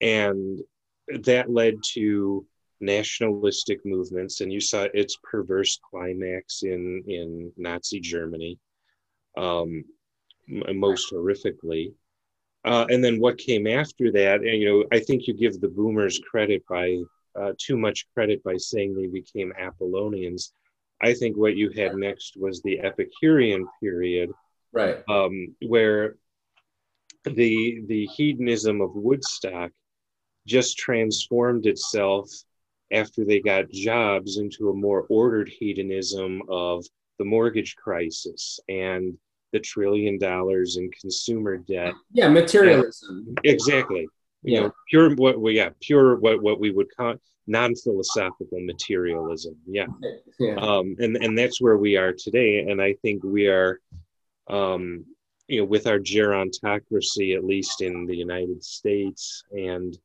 [0.00, 0.60] and
[1.22, 2.44] that led to
[2.80, 8.58] nationalistic movements, and you saw its perverse climax in in Nazi Germany,
[9.36, 9.84] um,
[10.48, 11.92] most horrifically.
[12.64, 14.40] Uh, and then what came after that?
[14.40, 17.00] And, you know, I think you give the boomers credit by
[17.38, 20.52] uh, too much credit by saying they became Apollonians.
[21.00, 24.30] I think what you had next was the Epicurean period,
[24.72, 26.16] right um, where
[27.24, 29.70] the the hedonism of woodstock
[30.46, 32.30] just transformed itself
[32.92, 36.84] after they got jobs into a more ordered hedonism of
[37.18, 39.16] the mortgage crisis and
[39.52, 41.94] the trillion dollars in consumer debt.
[42.12, 43.24] Yeah materialism.
[43.28, 44.06] And, exactly.
[44.42, 44.60] You yeah.
[44.60, 47.14] know pure what we yeah pure what what we would call
[47.46, 49.56] non-philosophical materialism.
[49.66, 49.86] Yeah,
[50.38, 50.56] yeah.
[50.56, 52.60] um and and that's where we are today.
[52.60, 53.80] And i think we are
[54.48, 55.04] um
[55.48, 59.96] you know with our gerontocracy at least in the united states and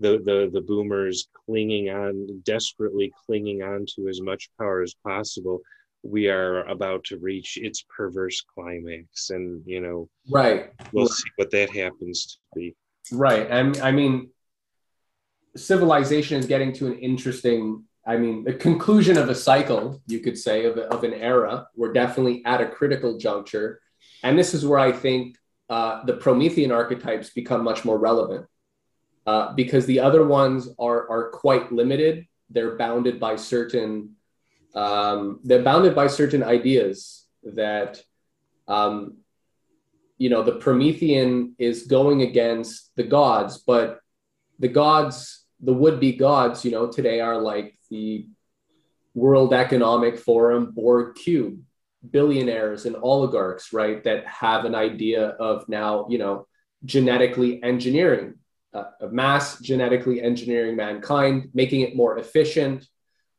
[0.00, 5.60] the the the boomers clinging on desperately clinging on to as much power as possible
[6.04, 9.30] we are about to reach its perverse climax.
[9.30, 10.72] And you know right.
[10.92, 12.76] we'll see what that happens to be.
[13.10, 13.46] Right.
[13.50, 14.30] And i mean
[15.56, 20.36] civilization is getting to an interesting i mean the conclusion of a cycle you could
[20.36, 21.68] say of, of an era.
[21.74, 23.80] We're definitely at a critical juncture.
[24.22, 25.36] And this is where i think
[25.70, 28.46] uh, the promethean archetypes become much more relevant
[29.26, 32.26] uh, because the other ones are are quite limited.
[32.50, 34.16] They're bounded by certain
[34.74, 38.02] um, they're bounded by certain ideas that
[38.66, 39.18] um,
[40.18, 44.00] you know the promethean is going against the gods but
[44.58, 48.26] the gods the would-be gods you know today are like the
[49.14, 51.60] world economic forum borg cube
[52.10, 56.46] billionaires and oligarchs right that have an idea of now you know
[56.84, 58.34] genetically engineering
[58.74, 62.86] uh, mass genetically engineering mankind making it more efficient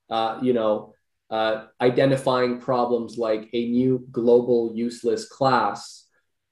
[0.10, 0.94] uh, you know
[1.30, 6.08] uh, identifying problems like a new global useless class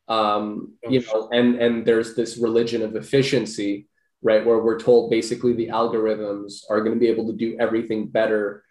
[0.07, 3.87] um, you know and and there's this religion of efficiency
[4.21, 8.07] right where we're told basically the algorithms are going to be able to do everything
[8.07, 8.63] better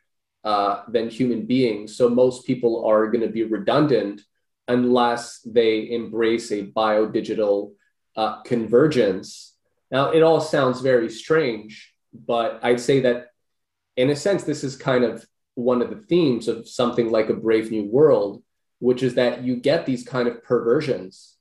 [0.45, 1.97] uh, than human beings.
[1.97, 4.23] So most people are going to be redundant
[4.67, 7.75] unless they embrace a biodigital
[8.17, 9.52] uh, convergence
[9.93, 13.28] now it all sounds very strange but i'd say that
[13.97, 15.24] in a sense this is kind of
[15.55, 18.43] one of the themes of something like a brave new world
[18.80, 21.36] which is that you get these kind of perversions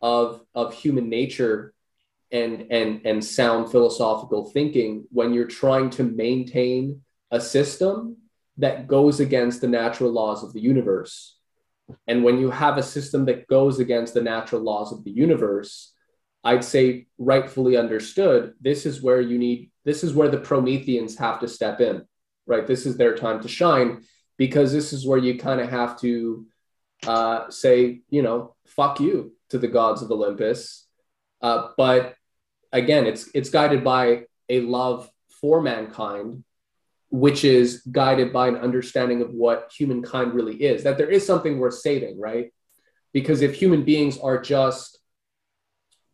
[0.00, 1.74] of of human nature
[2.30, 8.16] and and and sound philosophical thinking when you're trying to maintain a system
[8.58, 11.36] that goes against the natural laws of the universe.
[12.06, 15.94] And when you have a system that goes against the natural laws of the universe
[16.48, 21.40] i'd say rightfully understood this is where you need this is where the prometheans have
[21.40, 21.96] to step in
[22.48, 22.66] right?
[22.66, 24.02] This is their time to shine
[24.36, 26.46] because this is where you kind of have to
[27.06, 30.86] uh, say, you know, fuck you to the gods of Olympus.
[31.40, 32.14] Uh, but
[32.72, 35.08] again, it's it's guided by a love
[35.40, 36.42] for mankind,
[37.10, 40.82] which is guided by an understanding of what humankind really is.
[40.82, 42.52] That there is something worth saving, right?
[43.12, 44.97] Because if human beings are just,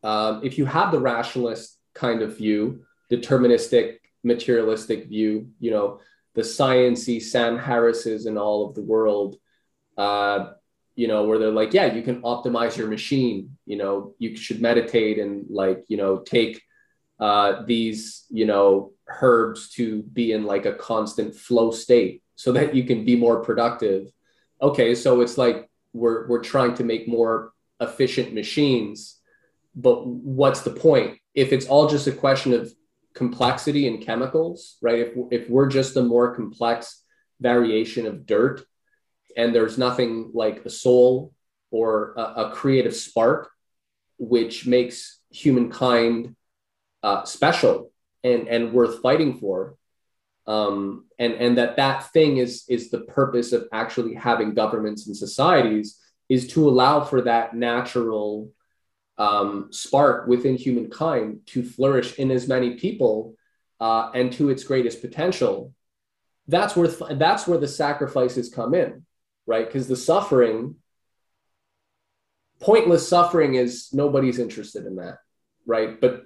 [0.05, 6.01] um, if you have the rationalist kind of view, deterministic, materialistic view, you know,
[6.35, 9.37] the sciency Sam Harris's and all of the world,
[9.97, 10.53] uh,
[10.95, 13.57] you know, where they're like, yeah, you can optimize your machine.
[13.67, 16.63] You know, you should meditate and like, you know, take
[17.19, 22.75] uh, these, you know, herbs to be in like a constant flow state so that
[22.75, 24.11] you can be more productive.
[24.61, 29.21] Okay, so it's like we're we're trying to make more efficient machines,
[29.75, 31.19] but what's the point?
[31.35, 32.73] If it's all just a question of
[33.15, 35.01] complexity and chemicals, right?
[35.01, 37.03] If, if we're just a more complex
[37.41, 38.65] variation of dirt
[39.37, 41.33] and there's nothing like a soul
[41.71, 43.51] or a, a creative spark,
[44.19, 46.37] which makes humankind
[47.03, 47.91] uh, special
[48.23, 49.77] and, and worth fighting for.
[50.47, 55.17] Um, and, and that that thing is, is the purpose of actually having governments and
[55.17, 55.99] societies
[56.29, 58.51] is to allow for that natural
[59.19, 63.35] um, spark within humankind to flourish in as many people
[63.81, 65.73] uh, and to its greatest potential,
[66.49, 69.05] that's where that's where the sacrifices come in,
[69.47, 69.67] right?
[69.67, 70.77] Because the suffering,
[72.61, 75.19] pointless suffering, is nobody's interested in that,
[75.67, 76.01] right?
[76.01, 76.25] But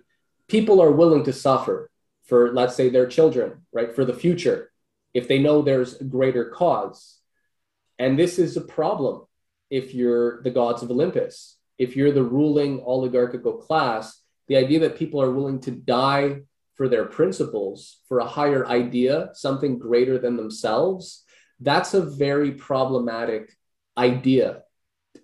[0.49, 1.91] people are willing to suffer
[2.24, 4.70] for, let's say, their children, right, for the future,
[5.14, 7.18] if they know there's a greater cause.
[7.99, 9.24] And this is a problem
[9.70, 14.97] if you're the gods of Olympus if you're the ruling oligarchical class, the idea that
[14.97, 16.41] people are willing to die
[16.76, 21.24] for their principles, for a higher idea, something greater than themselves,
[21.61, 23.57] that's a very problematic
[23.97, 24.62] idea.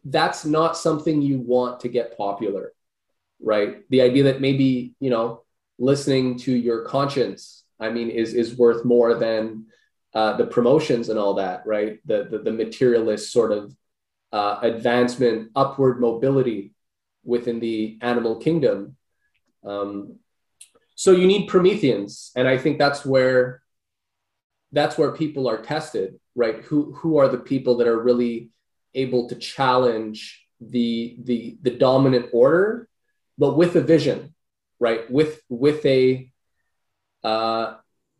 [0.04, 2.72] That's not something you want to get popular,
[3.40, 3.88] right?
[3.88, 5.42] The idea that maybe, you know,
[5.78, 9.66] listening to your conscience, I mean, is, is worth more than
[10.12, 12.00] uh, the promotions and all that, right?
[12.04, 13.74] The, the, the materialist sort of
[14.34, 16.74] uh, advancement, upward mobility
[17.22, 18.96] within the animal kingdom.
[19.64, 20.16] Um,
[20.96, 23.62] so you need Prometheans, and I think that's where
[24.72, 26.56] that's where people are tested, right?
[26.64, 28.50] Who who are the people that are really
[28.92, 32.88] able to challenge the the the dominant order,
[33.38, 34.34] but with a vision,
[34.80, 35.08] right?
[35.08, 36.28] With with a
[37.22, 37.74] uh,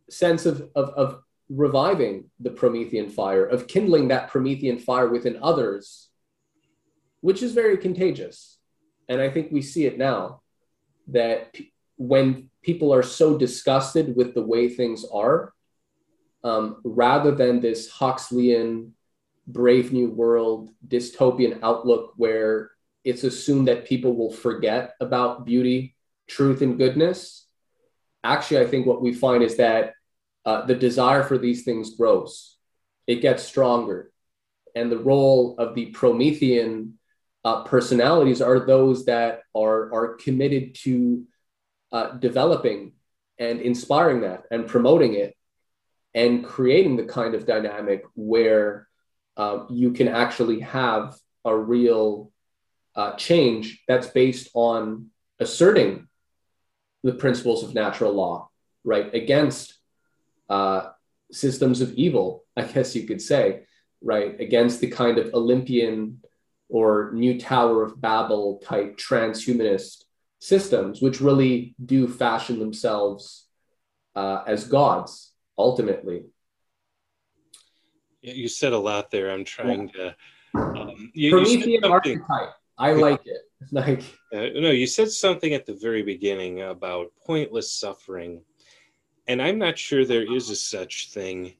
[0.09, 6.04] sense of, of of reviving the Promethean fire, of kindling that Promethean fire within others,
[7.25, 8.59] which is very contagious.
[9.09, 10.41] And I think we see it now
[11.07, 15.51] that p- when people are so disgusted with the way things are,
[16.43, 18.93] um, rather than this Huxleyan,
[19.47, 22.69] Brave New World dystopian outlook where
[23.03, 25.95] it's assumed that people will forget about beauty,
[26.27, 27.47] truth, and goodness.
[28.23, 29.93] Actually, I think what we find is that
[30.45, 32.59] uh, the desire for these things grows,
[33.07, 34.11] it gets stronger.
[34.75, 36.99] And the role of the Promethean
[37.45, 41.23] uh, personalities are those that are, are committed to
[41.91, 42.93] uh, developing
[43.37, 45.37] and inspiring that and promoting it
[46.15, 48.87] and creating the kind of dynamic where
[49.37, 51.15] uh, you can actually have
[51.45, 52.31] a real
[52.95, 56.07] uh, change that's based on asserting
[57.03, 58.49] the principles of natural law,
[58.83, 59.75] right, against
[60.49, 60.89] uh,
[61.31, 63.65] systems of evil, I guess you could say,
[64.01, 66.21] right, against the kind of Olympian
[66.69, 70.03] or new Tower of Babel type transhumanist
[70.39, 73.47] systems, which really do fashion themselves
[74.15, 76.25] uh, as gods ultimately.
[78.21, 79.31] Yeah, you said a lot there.
[79.31, 80.11] I'm trying yeah.
[80.11, 80.15] to.
[80.55, 82.53] Um, you, Promethean you archetype.
[82.77, 83.41] I like it.
[83.71, 88.41] Like uh, no, you said something at the very beginning about pointless suffering,
[89.27, 91.53] and I'm not sure there is a such thing.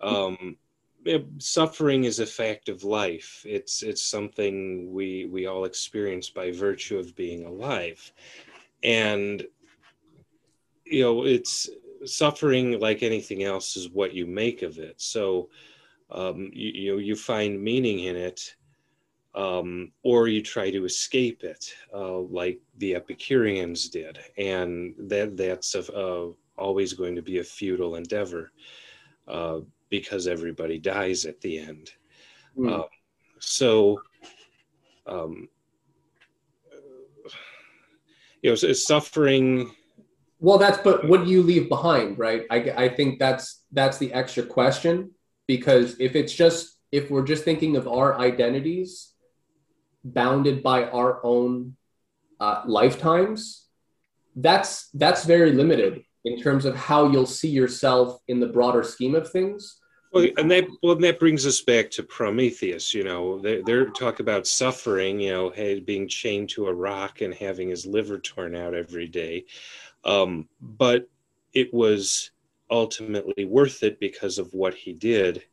[0.00, 0.56] Um,
[1.38, 3.44] suffering is a fact of life.
[3.46, 8.12] It's it's something we we all experience by virtue of being alive,
[8.82, 9.44] and
[10.84, 11.68] you know it's
[12.04, 15.00] suffering like anything else is what you make of it.
[15.00, 15.48] So
[16.10, 18.54] um, you, you know you find meaning in it,
[19.34, 25.74] um, or you try to escape it, uh, like the Epicureans did, and that that's
[25.74, 28.50] a, a, always going to be a futile endeavor.
[29.28, 31.90] Uh, because everybody dies at the end.
[32.56, 32.72] Mm.
[32.72, 32.84] Um,
[33.38, 34.00] so,
[35.06, 35.48] um,
[38.42, 39.70] you know, suffering.
[40.38, 42.44] Well, that's but what do you leave behind, right?
[42.50, 45.12] I, I think that's that's the extra question
[45.46, 49.12] because if it's just if we're just thinking of our identities
[50.04, 51.76] bounded by our own
[52.38, 53.66] uh, lifetimes,
[54.36, 59.14] that's that's very limited in terms of how you'll see yourself in the broader scheme
[59.14, 59.78] of things.
[60.12, 62.92] Well, and that well, that brings us back to Prometheus.
[62.92, 65.20] You know, they they're talk about suffering.
[65.20, 69.06] You know, hey, being chained to a rock and having his liver torn out every
[69.06, 69.44] day,
[70.04, 71.08] um, but
[71.52, 72.30] it was
[72.70, 75.44] ultimately worth it because of what he did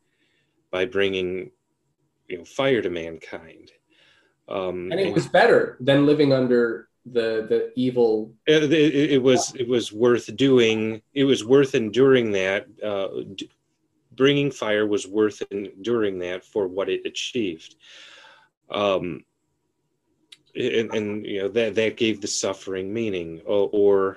[0.70, 1.50] by bringing,
[2.28, 3.70] you know, fire to mankind.
[4.48, 9.54] Um, and it was better than living under the the evil it, it, it, was
[9.56, 13.50] it was worth doing it was worth enduring that uh, d-
[14.12, 17.74] bringing fire was worth enduring that for what it achieved.
[18.70, 19.24] Um
[20.56, 24.16] and, and you know that that gave the suffering meaning or or,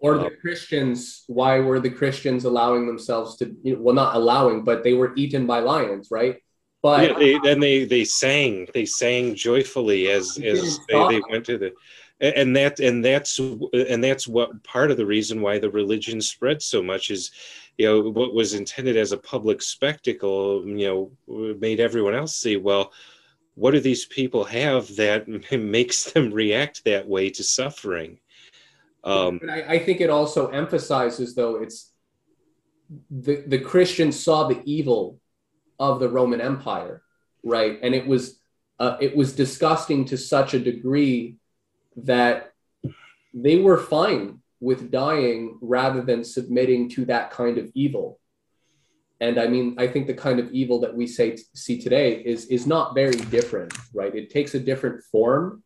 [0.00, 4.16] or the uh, christians why were the christians allowing themselves to you know, well not
[4.16, 6.36] allowing but they were eaten by lions right
[6.82, 11.44] but yeah, they, then they they sang they sang joyfully as as they, they went
[11.46, 11.72] to the
[12.20, 16.62] and that and that's and that's what part of the reason why the religion spread
[16.62, 17.30] so much is
[17.76, 22.56] you know what was intended as a public spectacle you know made everyone else see
[22.56, 22.92] well
[23.56, 28.20] what do these people have that makes them react that way to suffering?
[29.02, 31.92] Um, I, I think it also emphasizes though it's
[33.10, 35.20] the the christians saw the evil
[35.78, 37.02] of the Roman Empire,
[37.44, 37.78] right?
[37.82, 38.40] And it was
[38.78, 41.36] uh, it was disgusting to such a degree
[41.96, 42.52] that
[43.32, 48.18] they were fine with dying rather than submitting to that kind of evil.
[49.20, 52.46] And I mean, I think the kind of evil that we say see today is
[52.46, 54.14] is not very different, right?
[54.14, 55.62] It takes a different form,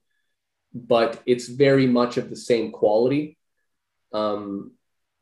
[0.72, 3.36] but it's very much of the same quality.
[4.12, 4.72] Um,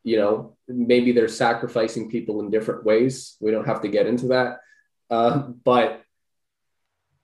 [0.04, 3.36] you know, maybe they're sacrificing people in different ways.
[3.40, 4.60] We don't have to get into that.
[5.10, 6.02] Uh, but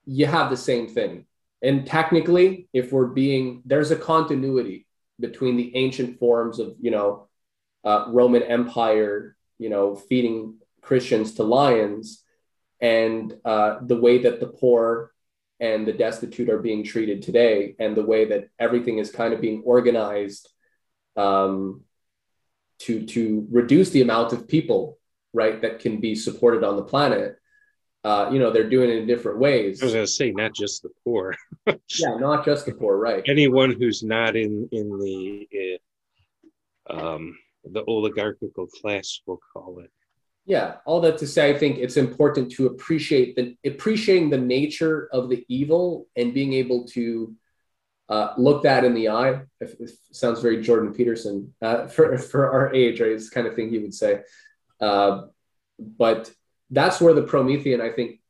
[0.06, 1.26] you have the same thing.
[1.62, 4.86] And technically, if we're being, there's a continuity
[5.18, 7.28] between the ancient forms of, you know,
[7.84, 12.22] uh, Roman Empire, you know, feeding Christians to lions
[12.80, 15.12] and uh, the way that the poor
[15.60, 19.40] and the destitute are being treated today and the way that everything is kind of
[19.40, 20.50] being organized
[21.16, 21.82] um,
[22.80, 24.98] to to reduce the amount of people
[25.32, 27.36] right that can be supported on the planet
[28.04, 29.82] uh, you know they're doing it in different ways.
[29.82, 31.34] I was going to say not just the poor.
[31.98, 33.24] Yeah not just the poor right.
[33.26, 35.78] Anyone who's not in in the
[36.90, 39.90] uh, um, the oligarchical class we'll call it.
[40.44, 45.08] Yeah all that to say i think it's important to appreciate the appreciating the nature
[45.10, 47.34] of the evil and being able to
[48.10, 49.40] uh, look that in the eye.
[49.60, 53.54] If, if sounds very jordan peterson uh, for, for our age right it's kind of
[53.54, 54.20] thing he would say.
[54.80, 55.22] Uh,
[55.78, 56.30] but
[56.70, 58.20] that's where the promethean i think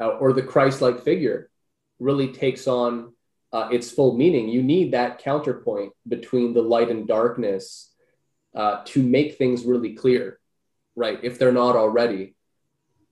[0.00, 1.50] uh, or the christ-like figure
[1.98, 3.12] really takes on
[3.52, 7.92] uh, its full meaning you need that counterpoint between the light and darkness
[8.54, 10.38] uh, to make things really clear
[10.96, 11.20] right?
[11.22, 12.34] If they're not already.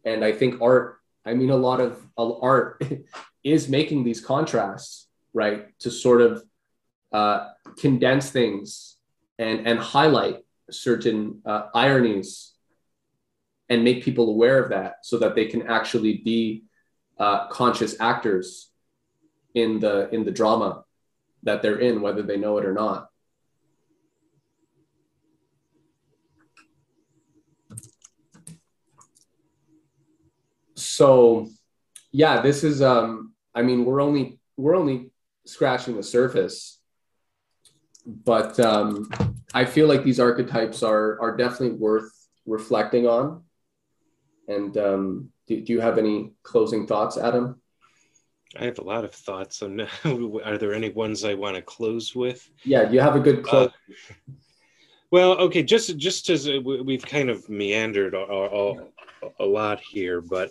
[0.04, 2.82] And I think art, I mean, a lot of art
[3.44, 5.66] is making these contrasts, right?
[5.80, 6.42] To sort of
[7.12, 8.96] uh, condense things
[9.38, 10.38] and, and highlight
[10.70, 12.53] certain uh, ironies
[13.68, 16.64] and make people aware of that so that they can actually be
[17.18, 18.70] uh, conscious actors
[19.54, 20.84] in the in the drama
[21.44, 23.08] that they're in whether they know it or not
[30.74, 31.48] so
[32.12, 35.10] yeah, this is um I mean we're only we're only
[35.46, 36.78] scratching the surface.
[38.06, 39.10] But um
[39.52, 42.10] I feel like these archetypes are are definitely worth
[42.46, 43.42] reflecting on.
[44.48, 47.60] And um do, do you have any closing thoughts, Adam?
[48.56, 49.80] I have a lot of thoughts on.
[50.44, 52.48] Are there any ones I want to close with?
[52.64, 53.68] Yeah, you have a good close.
[53.68, 54.32] Uh,
[55.10, 58.90] well, okay, just just as uh, we've kind of meandered all,
[59.38, 60.50] a lot here, but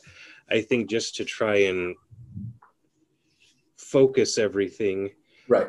[0.50, 1.96] I think just to try and
[3.78, 5.12] focus everything.
[5.48, 5.68] Right.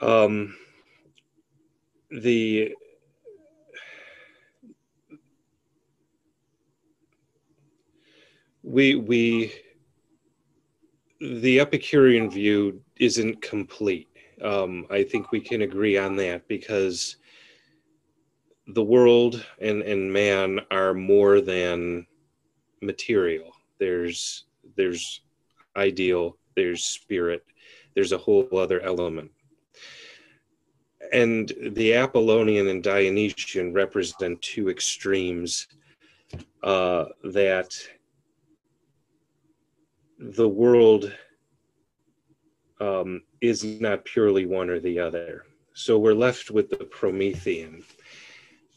[0.00, 0.56] Um,
[2.10, 2.74] the
[8.66, 9.52] we we
[11.20, 14.08] the Epicurean view isn't complete.
[14.42, 17.16] Um, I think we can agree on that because
[18.66, 22.06] the world and, and man are more than
[22.82, 24.44] material there's
[24.76, 25.22] there's
[25.76, 27.44] ideal there's spirit
[27.94, 29.30] there's a whole other element
[31.12, 35.68] and the apollonian and dionysian represent two extremes
[36.62, 37.78] uh, that
[40.18, 41.12] the world
[42.80, 45.44] um, is not purely one or the other.
[45.74, 47.84] So we're left with the promethean.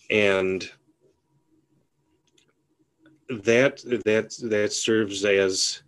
[0.09, 0.69] And
[3.29, 5.83] that that that serves as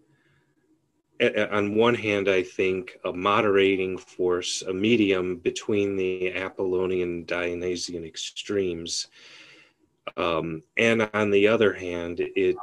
[1.51, 9.07] on one hand, I think a moderating force, a medium between the Apollonian Dionysian extremes,
[10.17, 12.55] um, and on the other hand, it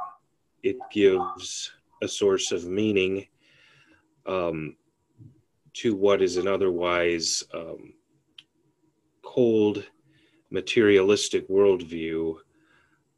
[0.61, 1.71] it gives
[2.01, 3.27] a source of meaning
[4.25, 4.75] um,
[5.73, 7.93] to what is an otherwise um,
[9.23, 9.83] cold,
[10.49, 12.35] materialistic worldview.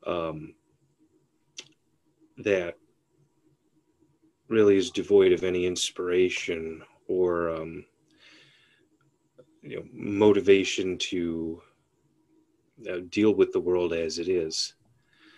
[0.06, 0.56] Um,
[2.38, 2.76] that
[4.48, 7.86] really is devoid of any inspiration or um,
[9.62, 11.62] you know, motivation to
[12.90, 14.74] uh, deal with the world as it is.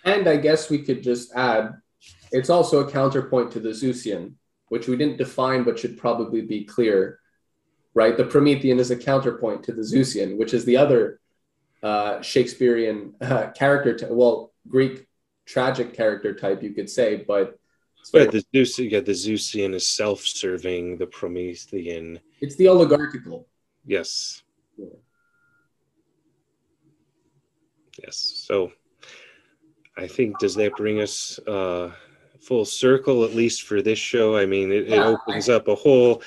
[0.05, 1.73] And I guess we could just add
[2.31, 4.37] it's also a counterpoint to the Zeusian,
[4.69, 7.19] which we didn't define but should probably be clear,
[7.93, 8.17] right?
[8.17, 11.19] The Promethean is a counterpoint to the Zeusian, which is the other
[11.81, 15.07] uh, Shakespearean uh, character, well, Greek
[15.45, 17.59] tragic character type, you could say, but
[18.11, 20.97] but the Zeus, yeah, the Zeusian is self-serving.
[20.97, 23.47] The Promethean, it's the oligarchical.
[23.85, 24.43] Yes.
[24.77, 24.87] Yeah.
[28.03, 28.43] Yes.
[28.45, 28.71] So,
[29.97, 31.91] I think does that bring us uh,
[32.41, 34.37] full circle at least for this show?
[34.37, 36.21] I mean, it, yeah, it opens up a whole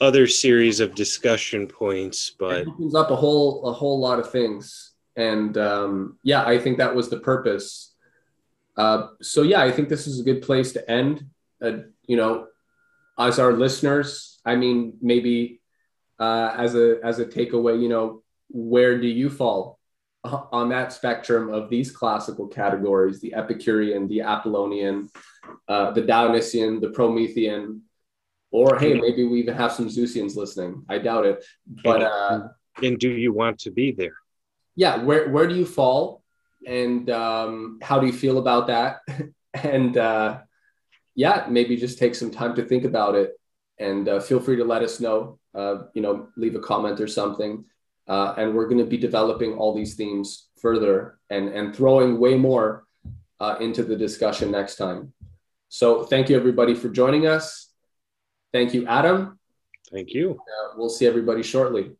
[0.00, 4.30] other series of discussion points, but it opens up a whole a whole lot of
[4.30, 4.92] things.
[5.16, 7.88] And um, yeah, I think that was the purpose
[8.78, 11.26] uh, so yeah, I think this is a good place to end.
[11.60, 12.46] Uh, you know,
[13.18, 15.60] as our listeners, I mean, maybe
[16.20, 19.77] uh, as a as a takeaway, you know, where do you fall
[20.24, 25.08] on that spectrum of these classical categories: the Epicurean, the Apollonian,
[25.68, 27.82] uh, the Dionysian, the Promethean,
[28.50, 30.84] or hey, maybe we even have some Zeusians listening.
[30.88, 31.44] I doubt it,
[31.84, 32.48] but uh,
[32.82, 34.16] and do you want to be there?
[34.76, 36.22] Yeah, where where do you fall?
[36.66, 39.00] and um, how do you feel about that?
[39.54, 40.38] and uh,
[41.14, 43.38] yeah, maybe just take some time to think about it
[43.78, 47.06] and uh, feel free to let us know, uh, you know, leave a comment or
[47.06, 47.64] something.
[48.08, 52.34] Uh, and we're going to be developing all these themes further and, and throwing way
[52.36, 52.84] more
[53.40, 55.12] uh, into the discussion next time.
[55.68, 57.70] So thank you everybody for joining us.
[58.52, 59.38] Thank you, Adam.
[59.92, 60.32] Thank you.
[60.40, 61.92] Uh, we'll see everybody shortly.